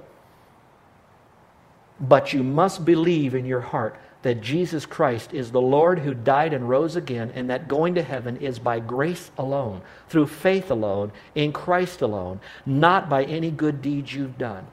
But 2.00 2.34
you 2.34 2.44
must 2.44 2.84
believe 2.84 3.36
in 3.36 3.46
your 3.46 3.62
heart 3.62 3.96
that 4.24 4.42
Jesus 4.42 4.86
Christ 4.86 5.34
is 5.34 5.52
the 5.52 5.62
Lord 5.62 6.00
who 6.00 6.14
died 6.14 6.54
and 6.54 6.70
rose 6.70 6.96
again, 6.96 7.32
and 7.34 7.50
that 7.50 7.68
going 7.68 7.96
to 7.96 8.04
heaven 8.04 8.38
is 8.38 8.60
by 8.60 8.80
grace 8.80 9.32
alone, 9.38 9.82
through 10.10 10.28
faith 10.28 10.70
alone, 10.70 11.12
in 11.34 11.52
Christ 11.52 12.02
alone, 12.02 12.40
not 12.66 13.10
by 13.10 13.24
any 13.24 13.50
good 13.50 13.82
deeds 13.82 14.14
you've 14.14 14.38
done. 14.38 14.68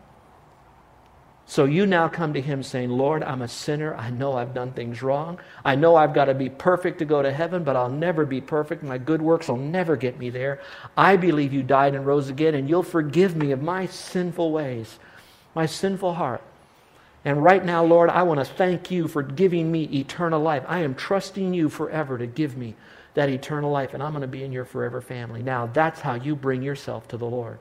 So 1.51 1.65
you 1.65 1.87
now 1.87 2.09
come 2.09 2.35
to 2.35 2.43
him 2.43 2.63
saying, 2.63 2.91
Lord, 2.91 3.23
I'm 3.23 3.41
a 3.41 3.49
sinner. 3.49 3.95
I 3.95 4.11
know 4.11 4.35
I've 4.35 4.53
done 4.53 4.71
things 4.73 5.03
wrong. 5.03 5.41
I 5.65 5.77
know 5.77 5.97
I've 5.97 6.13
got 6.13 6.27
to 6.27 6.35
be 6.35 6.51
perfect 6.51 6.99
to 6.99 7.07
go 7.07 7.23
to 7.23 7.33
heaven, 7.33 7.65
but 7.65 7.75
I'll 7.75 7.89
never 7.89 8.27
be 8.27 8.43
perfect. 8.43 8.83
My 8.83 8.99
good 8.99 9.23
works 9.23 9.49
will 9.49 9.57
never 9.57 9.97
get 9.97 10.19
me 10.19 10.29
there. 10.29 10.61
I 10.95 11.17
believe 11.17 11.55
you 11.55 11.63
died 11.63 11.95
and 11.95 12.07
rose 12.07 12.29
again, 12.29 12.55
and 12.55 12.69
you'll 12.69 12.83
forgive 12.83 13.35
me 13.35 13.51
of 13.53 13.63
my 13.63 13.87
sinful 13.87 14.53
ways, 14.53 14.99
my 15.55 15.65
sinful 15.65 16.15
heart. 16.15 16.43
And 17.25 17.43
right 17.43 17.65
now, 17.65 17.83
Lord, 17.83 18.11
I 18.11 18.25
want 18.25 18.41
to 18.41 18.45
thank 18.45 18.91
you 18.91 19.09
for 19.09 19.23
giving 19.23 19.73
me 19.73 19.85
eternal 19.85 20.43
life. 20.43 20.65
I 20.69 20.81
am 20.81 20.95
trusting 20.95 21.55
you 21.55 21.71
forever 21.71 22.19
to 22.19 22.27
give 22.27 22.59
me 22.59 22.75
that 23.15 23.31
eternal 23.31 23.71
life, 23.71 23.95
and 23.95 24.03
I'm 24.03 24.13
going 24.13 24.21
to 24.21 24.29
be 24.29 24.45
in 24.45 24.53
your 24.53 24.67
forever 24.67 25.01
family. 25.01 25.43
Now, 25.43 25.65
that's 25.65 26.03
how 26.03 26.13
you 26.13 26.37
bring 26.37 26.63
yourself 26.63 27.09
to 27.09 27.17
the 27.17 27.25
Lord. 27.25 27.59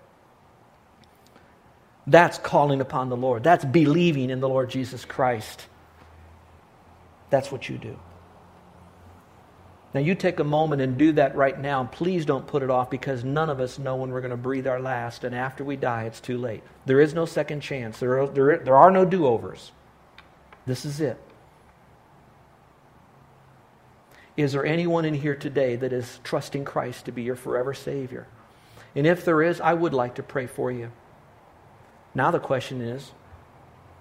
That's 2.07 2.37
calling 2.37 2.79
upon 2.79 3.09
the 3.09 3.17
Lord. 3.17 3.43
That's 3.43 3.65
believing 3.65 4.29
in 4.29 4.39
the 4.39 4.47
Lord 4.47 4.69
Jesus 4.69 5.03
Christ. 5.03 5.67
That's 7.29 7.51
what 7.51 7.67
you 7.67 7.77
do. 7.77 7.99
Now, 9.93 10.01
you 10.01 10.15
take 10.15 10.39
a 10.39 10.43
moment 10.43 10.81
and 10.81 10.97
do 10.97 11.13
that 11.13 11.35
right 11.35 11.59
now. 11.59 11.85
Please 11.85 12.25
don't 12.25 12.45
put 12.45 12.61
it 12.61 12.69
off 12.69 12.89
because 12.89 13.23
none 13.23 13.49
of 13.49 13.59
us 13.59 13.79
know 13.79 13.95
when 13.95 14.11
we're 14.11 14.21
going 14.21 14.31
to 14.31 14.37
breathe 14.37 14.67
our 14.67 14.79
last. 14.79 15.23
And 15.23 15.33
after 15.33 15.63
we 15.63 15.75
die, 15.75 16.03
it's 16.03 16.19
too 16.19 16.37
late. 16.37 16.63
There 16.85 17.01
is 17.01 17.13
no 17.13 17.25
second 17.25 17.61
chance, 17.61 17.99
there 17.99 18.19
are, 18.21 18.27
there, 18.27 18.57
there 18.59 18.75
are 18.75 18.91
no 18.91 19.05
do 19.05 19.25
overs. 19.25 19.71
This 20.65 20.85
is 20.85 20.99
it. 20.99 21.17
Is 24.35 24.51
there 24.51 24.65
anyone 24.65 25.03
in 25.03 25.15
here 25.15 25.35
today 25.35 25.77
that 25.77 25.91
is 25.91 26.19
trusting 26.23 26.63
Christ 26.63 27.05
to 27.05 27.11
be 27.11 27.23
your 27.23 27.35
forever 27.35 27.73
Savior? 27.73 28.27
And 28.95 29.07
if 29.07 29.25
there 29.25 29.41
is, 29.41 29.59
I 29.59 29.73
would 29.73 29.93
like 29.93 30.15
to 30.15 30.23
pray 30.23 30.45
for 30.45 30.71
you. 30.71 30.91
Now 32.17 32.31
the 32.31 32.39
question 32.39 32.81
is 32.81 33.11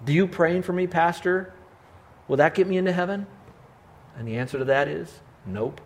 do 0.04 0.12
you 0.12 0.26
praying 0.26 0.62
for 0.62 0.72
me, 0.72 0.86
Pastor? 0.86 1.52
Will 2.28 2.38
that 2.38 2.54
get 2.54 2.66
me 2.66 2.78
into 2.78 2.90
heaven? 2.90 3.26
And 4.16 4.26
the 4.26 4.38
answer 4.38 4.58
to 4.58 4.64
that 4.64 4.88
is 4.88 5.20
nope. 5.44 5.82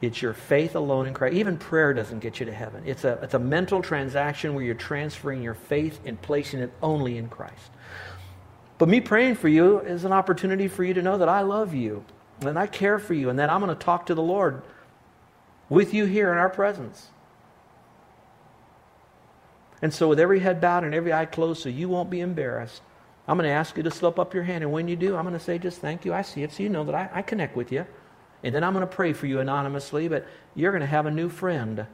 It's 0.00 0.22
your 0.22 0.32
faith 0.32 0.74
alone 0.74 1.06
in 1.06 1.12
Christ. 1.12 1.36
Even 1.36 1.58
prayer 1.58 1.92
doesn't 1.92 2.20
get 2.20 2.40
you 2.40 2.46
to 2.46 2.52
heaven. 2.52 2.82
It's 2.86 3.04
a, 3.04 3.18
it's 3.22 3.34
a 3.34 3.38
mental 3.38 3.82
transaction 3.82 4.54
where 4.54 4.64
you're 4.64 4.74
transferring 4.74 5.42
your 5.42 5.54
faith 5.54 6.00
and 6.06 6.20
placing 6.22 6.60
it 6.60 6.72
only 6.82 7.18
in 7.18 7.28
Christ. 7.28 7.70
But 8.78 8.88
me 8.88 9.00
praying 9.00 9.34
for 9.34 9.48
you 9.48 9.80
is 9.80 10.04
an 10.04 10.12
opportunity 10.12 10.66
for 10.68 10.82
you 10.82 10.94
to 10.94 11.02
know 11.02 11.18
that 11.18 11.28
I 11.28 11.42
love 11.42 11.74
you 11.74 12.04
and 12.40 12.58
I 12.58 12.68
care 12.68 12.98
for 12.98 13.12
you 13.12 13.28
and 13.28 13.38
that 13.38 13.50
I'm 13.50 13.60
going 13.60 13.76
to 13.76 13.84
talk 13.84 14.06
to 14.06 14.14
the 14.14 14.22
Lord 14.22 14.62
with 15.68 15.92
you 15.92 16.06
here 16.06 16.32
in 16.32 16.38
our 16.38 16.48
presence. 16.48 17.08
And 19.80 19.94
so, 19.94 20.08
with 20.08 20.18
every 20.18 20.40
head 20.40 20.60
bowed 20.60 20.84
and 20.84 20.94
every 20.94 21.12
eye 21.12 21.26
closed, 21.26 21.62
so 21.62 21.68
you 21.68 21.88
won't 21.88 22.10
be 22.10 22.20
embarrassed, 22.20 22.82
I'm 23.28 23.36
going 23.36 23.48
to 23.48 23.54
ask 23.54 23.76
you 23.76 23.82
to 23.82 23.90
slip 23.90 24.18
up 24.18 24.34
your 24.34 24.42
hand. 24.42 24.64
And 24.64 24.72
when 24.72 24.88
you 24.88 24.96
do, 24.96 25.16
I'm 25.16 25.24
going 25.24 25.38
to 25.38 25.44
say, 25.44 25.58
just 25.58 25.80
thank 25.80 26.04
you. 26.04 26.14
I 26.14 26.22
see 26.22 26.42
it, 26.42 26.52
so 26.52 26.62
you 26.62 26.68
know 26.68 26.84
that 26.84 26.94
I, 26.94 27.10
I 27.12 27.22
connect 27.22 27.56
with 27.56 27.70
you. 27.70 27.86
And 28.42 28.54
then 28.54 28.64
I'm 28.64 28.72
going 28.72 28.86
to 28.86 28.94
pray 28.94 29.12
for 29.12 29.26
you 29.26 29.40
anonymously, 29.40 30.08
but 30.08 30.26
you're 30.54 30.72
going 30.72 30.80
to 30.80 30.86
have 30.86 31.06
a 31.06 31.10
new 31.10 31.28
friend 31.28 31.86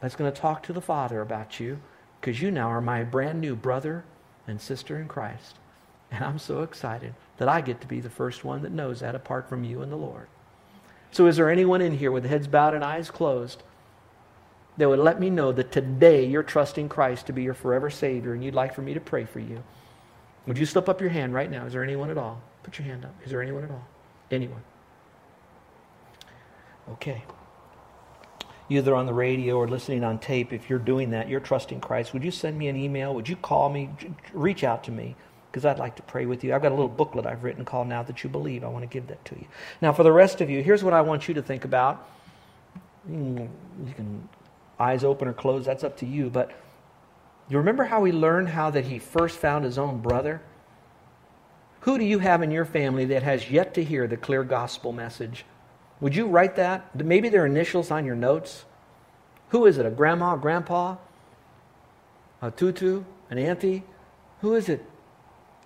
that's 0.00 0.16
going 0.16 0.32
to 0.32 0.40
talk 0.40 0.62
to 0.64 0.72
the 0.72 0.80
Father 0.80 1.20
about 1.20 1.58
you 1.60 1.80
because 2.20 2.40
you 2.40 2.50
now 2.50 2.68
are 2.68 2.80
my 2.80 3.02
brand 3.02 3.40
new 3.40 3.56
brother 3.56 4.04
and 4.46 4.60
sister 4.60 4.98
in 4.98 5.08
Christ. 5.08 5.56
And 6.10 6.24
I'm 6.24 6.38
so 6.38 6.62
excited 6.62 7.14
that 7.38 7.48
I 7.48 7.60
get 7.60 7.80
to 7.80 7.86
be 7.86 8.00
the 8.00 8.10
first 8.10 8.44
one 8.44 8.62
that 8.62 8.72
knows 8.72 9.00
that 9.00 9.14
apart 9.14 9.48
from 9.48 9.64
you 9.64 9.82
and 9.82 9.90
the 9.90 9.96
Lord. 9.96 10.26
So, 11.12 11.26
is 11.26 11.36
there 11.36 11.50
anyone 11.50 11.80
in 11.80 11.96
here 11.96 12.12
with 12.12 12.24
heads 12.24 12.46
bowed 12.46 12.74
and 12.74 12.84
eyes 12.84 13.10
closed 13.10 13.62
that 14.80 14.88
would 14.88 14.98
let 14.98 15.20
me 15.20 15.28
know 15.28 15.52
that 15.52 15.70
today 15.70 16.24
you're 16.24 16.42
trusting 16.42 16.88
Christ 16.88 17.26
to 17.26 17.34
be 17.34 17.42
your 17.42 17.52
forever 17.52 17.90
Savior 17.90 18.32
and 18.32 18.42
you'd 18.42 18.54
like 18.54 18.74
for 18.74 18.80
me 18.80 18.94
to 18.94 19.00
pray 19.00 19.26
for 19.26 19.38
you? 19.38 19.62
Would 20.46 20.56
you 20.56 20.64
slip 20.64 20.88
up 20.88 21.02
your 21.02 21.10
hand 21.10 21.34
right 21.34 21.50
now? 21.50 21.66
Is 21.66 21.74
there 21.74 21.84
anyone 21.84 22.10
at 22.10 22.16
all? 22.16 22.40
Put 22.62 22.78
your 22.78 22.86
hand 22.86 23.04
up. 23.04 23.14
Is 23.22 23.30
there 23.30 23.42
anyone 23.42 23.62
at 23.62 23.70
all? 23.70 23.86
Anyone? 24.30 24.62
Okay. 26.92 27.22
Either 28.70 28.94
on 28.94 29.04
the 29.04 29.12
radio 29.12 29.56
or 29.56 29.68
listening 29.68 30.02
on 30.02 30.18
tape, 30.18 30.50
if 30.50 30.70
you're 30.70 30.78
doing 30.78 31.10
that, 31.10 31.28
you're 31.28 31.40
trusting 31.40 31.80
Christ, 31.80 32.14
would 32.14 32.24
you 32.24 32.30
send 32.30 32.56
me 32.56 32.68
an 32.68 32.76
email? 32.76 33.14
Would 33.14 33.28
you 33.28 33.36
call 33.36 33.68
me? 33.68 33.90
Reach 34.32 34.64
out 34.64 34.82
to 34.84 34.90
me 34.90 35.14
because 35.52 35.66
I'd 35.66 35.78
like 35.78 35.94
to 35.96 36.02
pray 36.02 36.24
with 36.24 36.42
you. 36.42 36.54
I've 36.54 36.62
got 36.62 36.72
a 36.72 36.74
little 36.74 36.88
booklet 36.88 37.26
I've 37.26 37.44
written 37.44 37.66
called 37.66 37.88
Now 37.88 38.02
That 38.02 38.24
You 38.24 38.30
Believe. 38.30 38.64
I 38.64 38.68
want 38.68 38.82
to 38.82 38.88
give 38.88 39.08
that 39.08 39.22
to 39.26 39.34
you. 39.34 39.46
Now, 39.82 39.92
for 39.92 40.04
the 40.04 40.12
rest 40.12 40.40
of 40.40 40.48
you, 40.48 40.62
here's 40.62 40.82
what 40.82 40.94
I 40.94 41.02
want 41.02 41.28
you 41.28 41.34
to 41.34 41.42
think 41.42 41.66
about. 41.66 42.08
Mm, 43.10 43.48
you 43.84 43.92
can 43.94 44.28
eyes 44.80 45.04
open 45.04 45.28
or 45.28 45.32
closed, 45.32 45.66
that's 45.66 45.84
up 45.84 45.96
to 45.98 46.06
you. 46.06 46.30
But 46.30 46.50
you 47.48 47.58
remember 47.58 47.84
how 47.84 48.00
we 48.00 48.12
learned 48.12 48.48
how 48.48 48.70
that 48.70 48.86
he 48.86 48.98
first 48.98 49.38
found 49.38 49.64
his 49.64 49.78
own 49.78 50.00
brother? 50.00 50.40
Who 51.80 51.98
do 51.98 52.04
you 52.04 52.18
have 52.18 52.42
in 52.42 52.50
your 52.50 52.64
family 52.64 53.04
that 53.06 53.22
has 53.22 53.50
yet 53.50 53.74
to 53.74 53.84
hear 53.84 54.06
the 54.06 54.16
clear 54.16 54.44
gospel 54.44 54.92
message? 54.92 55.44
Would 56.00 56.16
you 56.16 56.26
write 56.26 56.56
that? 56.56 56.94
Maybe 57.04 57.28
their 57.28 57.46
initials 57.46 57.90
on 57.90 58.04
your 58.04 58.16
notes. 58.16 58.64
Who 59.50 59.66
is 59.66 59.78
it? 59.78 59.86
A 59.86 59.90
grandma, 59.90 60.34
a 60.34 60.38
grandpa? 60.38 60.96
A 62.40 62.50
tutu? 62.50 63.04
An 63.30 63.38
auntie? 63.38 63.84
Who 64.40 64.54
is 64.54 64.68
it? 64.68 64.84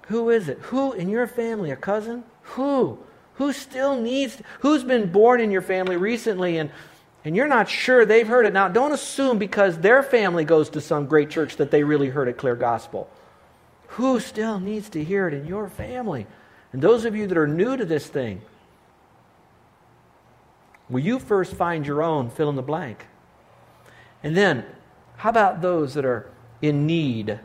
Who 0.08 0.30
is 0.30 0.48
it? 0.48 0.58
Who 0.58 0.92
in 0.92 1.08
your 1.08 1.26
family? 1.26 1.70
A 1.70 1.76
cousin? 1.76 2.24
Who? 2.42 2.98
Who 3.34 3.52
still 3.52 4.00
needs, 4.00 4.40
who's 4.60 4.84
been 4.84 5.10
born 5.10 5.40
in 5.40 5.50
your 5.50 5.62
family 5.62 5.96
recently 5.96 6.58
and, 6.58 6.70
and 7.24 7.34
you're 7.34 7.48
not 7.48 7.68
sure 7.68 8.04
they've 8.04 8.28
heard 8.28 8.44
it? 8.44 8.52
Now, 8.52 8.68
don't 8.68 8.92
assume 8.92 9.38
because 9.38 9.78
their 9.78 10.02
family 10.02 10.44
goes 10.44 10.68
to 10.70 10.80
some 10.80 11.06
great 11.06 11.30
church 11.30 11.56
that 11.56 11.70
they 11.70 11.82
really 11.82 12.08
heard 12.08 12.28
a 12.28 12.34
clear 12.34 12.54
gospel. 12.54 13.08
Who 13.88 14.20
still 14.20 14.60
needs 14.60 14.90
to 14.90 15.02
hear 15.02 15.26
it 15.26 15.34
in 15.34 15.46
your 15.46 15.68
family? 15.68 16.26
And 16.72 16.82
those 16.82 17.04
of 17.04 17.16
you 17.16 17.26
that 17.26 17.38
are 17.38 17.46
new 17.46 17.76
to 17.76 17.84
this 17.84 18.06
thing, 18.06 18.42
will 20.90 21.00
you 21.00 21.18
first 21.18 21.54
find 21.54 21.86
your 21.86 22.02
own 22.02 22.28
fill 22.28 22.50
in 22.50 22.56
the 22.56 22.62
blank? 22.62 23.06
And 24.22 24.36
then, 24.36 24.66
how 25.16 25.30
about 25.30 25.62
those 25.62 25.94
that 25.94 26.04
are 26.04 26.30
in 26.60 26.86
need, 26.86 27.38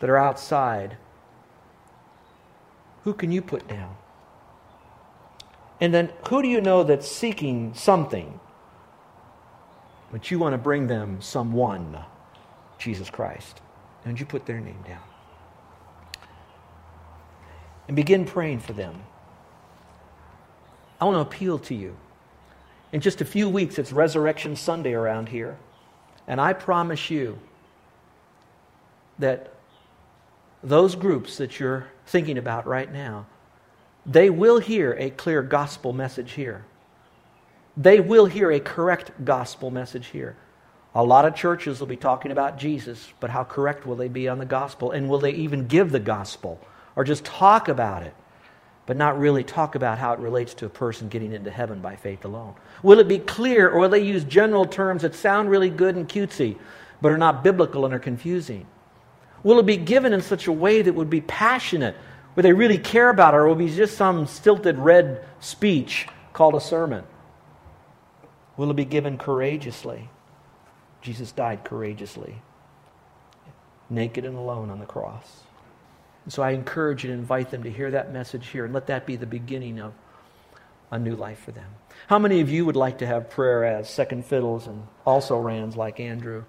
that 0.00 0.10
are 0.10 0.16
outside? 0.16 0.96
Who 3.04 3.14
can 3.14 3.32
you 3.32 3.40
put 3.40 3.66
down? 3.68 3.96
And 5.80 5.92
then, 5.92 6.10
who 6.28 6.42
do 6.42 6.48
you 6.48 6.60
know 6.60 6.82
that's 6.84 7.10
seeking 7.10 7.74
something, 7.74 8.40
but 10.12 10.30
you 10.30 10.38
want 10.38 10.52
to 10.52 10.58
bring 10.58 10.86
them 10.86 11.20
someone, 11.20 11.98
Jesus 12.78 13.10
Christ? 13.10 13.60
And 14.04 14.20
you 14.20 14.26
put 14.26 14.46
their 14.46 14.60
name 14.60 14.84
down? 14.86 15.00
and 17.88 17.96
begin 17.96 18.24
praying 18.24 18.60
for 18.60 18.72
them. 18.72 19.02
I 21.00 21.04
want 21.04 21.16
to 21.16 21.20
appeal 21.20 21.58
to 21.58 21.74
you. 21.74 21.96
In 22.92 23.00
just 23.00 23.20
a 23.20 23.24
few 23.24 23.48
weeks, 23.48 23.78
it's 23.78 23.92
Resurrection 23.92 24.54
Sunday 24.56 24.92
around 24.92 25.28
here. 25.28 25.58
And 26.26 26.40
I 26.40 26.52
promise 26.52 27.10
you 27.10 27.38
that 29.18 29.52
those 30.62 30.94
groups 30.94 31.36
that 31.38 31.58
you're 31.58 31.88
thinking 32.06 32.38
about 32.38 32.66
right 32.66 32.92
now, 32.92 33.26
they 34.06 34.30
will 34.30 34.58
hear 34.58 34.96
a 34.98 35.10
clear 35.10 35.42
gospel 35.42 35.92
message 35.92 36.32
here. 36.32 36.64
They 37.76 38.00
will 38.00 38.26
hear 38.26 38.50
a 38.50 38.60
correct 38.60 39.24
gospel 39.24 39.70
message 39.70 40.08
here. 40.08 40.36
A 40.94 41.02
lot 41.02 41.24
of 41.24 41.34
churches 41.34 41.80
will 41.80 41.86
be 41.86 41.96
talking 41.96 42.32
about 42.32 42.58
Jesus, 42.58 43.12
but 43.18 43.30
how 43.30 43.44
correct 43.44 43.86
will 43.86 43.96
they 43.96 44.08
be 44.08 44.28
on 44.28 44.38
the 44.38 44.44
gospel? 44.44 44.90
And 44.90 45.08
will 45.08 45.18
they 45.18 45.32
even 45.32 45.66
give 45.66 45.90
the 45.90 46.00
gospel? 46.00 46.60
or 46.96 47.04
just 47.04 47.24
talk 47.24 47.68
about 47.68 48.02
it, 48.02 48.14
but 48.86 48.96
not 48.96 49.18
really 49.18 49.44
talk 49.44 49.74
about 49.74 49.98
how 49.98 50.12
it 50.12 50.18
relates 50.18 50.54
to 50.54 50.66
a 50.66 50.70
person 50.70 51.08
getting 51.08 51.32
into 51.32 51.50
heaven 51.50 51.80
by 51.80 51.96
faith 51.96 52.24
alone? 52.24 52.54
Will 52.82 52.98
it 52.98 53.08
be 53.08 53.18
clear, 53.18 53.70
or 53.70 53.80
will 53.80 53.88
they 53.88 54.04
use 54.04 54.24
general 54.24 54.64
terms 54.64 55.02
that 55.02 55.14
sound 55.14 55.50
really 55.50 55.70
good 55.70 55.96
and 55.96 56.08
cutesy, 56.08 56.56
but 57.00 57.12
are 57.12 57.18
not 57.18 57.42
biblical 57.42 57.84
and 57.84 57.94
are 57.94 57.98
confusing? 57.98 58.66
Will 59.42 59.58
it 59.58 59.66
be 59.66 59.76
given 59.76 60.12
in 60.12 60.22
such 60.22 60.46
a 60.46 60.52
way 60.52 60.82
that 60.82 60.94
would 60.94 61.10
be 61.10 61.20
passionate, 61.20 61.96
where 62.34 62.42
they 62.42 62.52
really 62.52 62.78
care 62.78 63.10
about 63.10 63.34
it, 63.34 63.38
or 63.38 63.46
will 63.46 63.54
it 63.54 63.58
be 63.58 63.74
just 63.74 63.96
some 63.96 64.26
stilted 64.26 64.78
red 64.78 65.24
speech 65.40 66.06
called 66.32 66.54
a 66.54 66.60
sermon? 66.60 67.04
Will 68.56 68.70
it 68.70 68.74
be 68.74 68.84
given 68.84 69.18
courageously? 69.18 70.08
Jesus 71.00 71.32
died 71.32 71.64
courageously, 71.64 72.42
naked 73.90 74.24
and 74.24 74.36
alone 74.36 74.70
on 74.70 74.78
the 74.78 74.86
cross. 74.86 75.40
And 76.24 76.32
so 76.32 76.42
I 76.42 76.52
encourage 76.52 77.04
and 77.04 77.12
invite 77.12 77.50
them 77.50 77.64
to 77.64 77.70
hear 77.70 77.90
that 77.90 78.12
message 78.12 78.48
here 78.48 78.64
and 78.64 78.72
let 78.72 78.86
that 78.86 79.06
be 79.06 79.16
the 79.16 79.26
beginning 79.26 79.80
of 79.80 79.92
a 80.90 80.98
new 80.98 81.16
life 81.16 81.40
for 81.40 81.50
them. 81.50 81.70
How 82.06 82.18
many 82.18 82.40
of 82.40 82.50
you 82.50 82.64
would 82.66 82.76
like 82.76 82.98
to 82.98 83.06
have 83.06 83.30
prayer 83.30 83.64
as 83.64 83.90
second 83.90 84.26
fiddles 84.26 84.66
and 84.66 84.86
also 85.04 85.38
rans 85.38 85.76
like 85.76 85.98
Andrew 85.98 86.44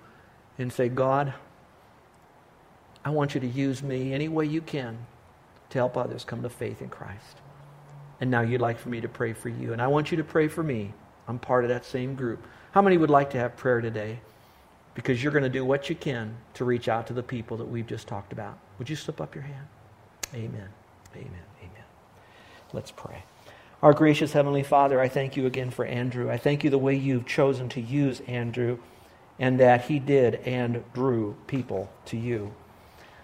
and 0.60 0.72
say, 0.72 0.90
God, 0.90 1.34
I 3.04 3.10
want 3.10 3.34
you 3.34 3.42
to 3.42 3.48
use 3.48 3.82
me 3.82 4.14
any 4.14 4.28
way 4.28 4.46
you 4.46 4.62
can 4.62 4.98
to 5.70 5.80
help 5.80 5.98
others 5.98 6.24
come 6.24 6.44
to 6.44 6.50
faith 6.50 6.82
in 6.82 6.90
Christ. 6.90 7.38
And 8.22 8.30
now 8.30 8.42
you'd 8.42 8.62
like 8.62 8.78
for 8.78 8.90
me 8.90 9.02
to 9.02 9.10
pray 9.10 9.34
for 9.34 9.50
you. 9.50 9.74
And 9.74 9.82
I 9.82 9.88
want 9.88 10.12
you 10.12 10.18
to 10.18 10.24
pray 10.24 10.48
for 10.48 10.62
me. 10.64 10.94
I'm 11.28 11.40
part 11.40 11.64
of 11.64 11.70
that 11.70 11.86
same 11.86 12.16
group. 12.16 12.46
How 12.72 12.82
many 12.82 12.98
would 12.98 13.10
like 13.10 13.30
to 13.32 13.38
have 13.38 13.56
prayer 13.56 13.82
today? 13.82 14.20
Because 14.96 15.24
you're 15.24 15.32
going 15.32 15.44
to 15.44 15.50
do 15.50 15.66
what 15.66 15.90
you 15.90 15.96
can 15.96 16.36
to 16.56 16.66
reach 16.66 16.88
out 16.88 17.08
to 17.08 17.14
the 17.14 17.24
people 17.24 17.58
that 17.58 17.66
we've 17.66 17.88
just 17.88 18.08
talked 18.08 18.32
about. 18.32 18.58
Would 18.78 18.90
you 18.90 18.96
slip 18.96 19.22
up 19.22 19.34
your 19.34 19.44
hand? 19.44 19.68
Amen. 20.34 20.70
Amen. 21.16 21.46
Amen. 21.62 21.86
Let's 22.74 22.92
pray. 22.92 23.24
Our 23.82 23.94
gracious 23.94 24.34
Heavenly 24.34 24.64
Father, 24.64 25.00
I 25.02 25.10
thank 25.10 25.36
you 25.36 25.46
again 25.46 25.70
for 25.70 25.86
Andrew. 25.86 26.30
I 26.30 26.38
thank 26.38 26.64
you 26.64 26.70
the 26.70 26.78
way 26.78 26.96
you've 26.96 27.26
chosen 27.26 27.70
to 27.70 27.82
use 27.82 28.22
Andrew 28.28 28.80
and 29.40 29.60
that 29.60 29.86
he 29.86 30.00
did 30.00 30.36
and 30.46 30.84
drew 30.94 31.36
people 31.48 31.92
to 32.06 32.18
you. 32.18 32.54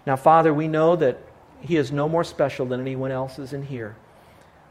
Now, 0.06 0.16
Father, 0.16 0.52
we 0.52 0.68
know 0.68 0.96
that 0.96 1.18
he 1.60 1.76
is 1.76 1.92
no 1.92 2.08
more 2.08 2.24
special 2.24 2.66
than 2.66 2.80
anyone 2.80 3.10
else 3.10 3.38
is 3.38 3.52
in 3.52 3.64
here. 3.64 3.96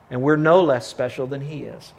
And 0.10 0.22
we're 0.22 0.36
no 0.36 0.63
less 0.63 0.88
special 0.88 1.28
than 1.28 1.42
He 1.42 1.63
is. 1.63 1.94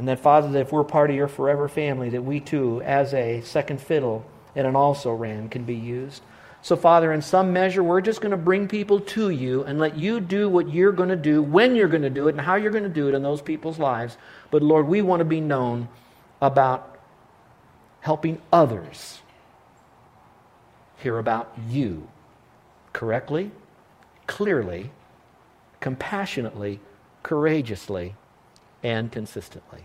And 0.00 0.08
that, 0.08 0.20
Father, 0.20 0.48
that 0.52 0.60
if 0.60 0.72
we're 0.72 0.82
part 0.82 1.10
of 1.10 1.16
your 1.16 1.28
forever 1.28 1.68
family, 1.68 2.08
that 2.08 2.22
we 2.22 2.40
too, 2.40 2.80
as 2.80 3.12
a 3.12 3.42
second 3.42 3.82
fiddle 3.82 4.24
and 4.56 4.66
an 4.66 4.74
also 4.74 5.12
ran, 5.12 5.50
can 5.50 5.64
be 5.64 5.74
used. 5.74 6.22
So, 6.62 6.74
Father, 6.74 7.12
in 7.12 7.20
some 7.20 7.52
measure, 7.52 7.82
we're 7.82 8.00
just 8.00 8.22
going 8.22 8.30
to 8.30 8.38
bring 8.38 8.66
people 8.66 9.00
to 9.00 9.28
you 9.28 9.62
and 9.64 9.78
let 9.78 9.98
you 9.98 10.18
do 10.18 10.48
what 10.48 10.72
you're 10.72 10.90
going 10.92 11.10
to 11.10 11.16
do, 11.16 11.42
when 11.42 11.76
you're 11.76 11.86
going 11.86 12.00
to 12.00 12.08
do 12.08 12.28
it, 12.28 12.30
and 12.30 12.40
how 12.40 12.54
you're 12.54 12.70
going 12.70 12.84
to 12.84 12.88
do 12.88 13.08
it 13.08 13.14
in 13.14 13.22
those 13.22 13.42
people's 13.42 13.78
lives. 13.78 14.16
But, 14.50 14.62
Lord, 14.62 14.86
we 14.88 15.02
want 15.02 15.20
to 15.20 15.26
be 15.26 15.38
known 15.38 15.86
about 16.40 16.98
helping 18.00 18.40
others 18.50 19.20
hear 20.96 21.18
about 21.18 21.52
you 21.68 22.08
correctly, 22.94 23.50
clearly, 24.26 24.92
compassionately, 25.80 26.80
courageously, 27.22 28.14
and 28.82 29.12
consistently. 29.12 29.84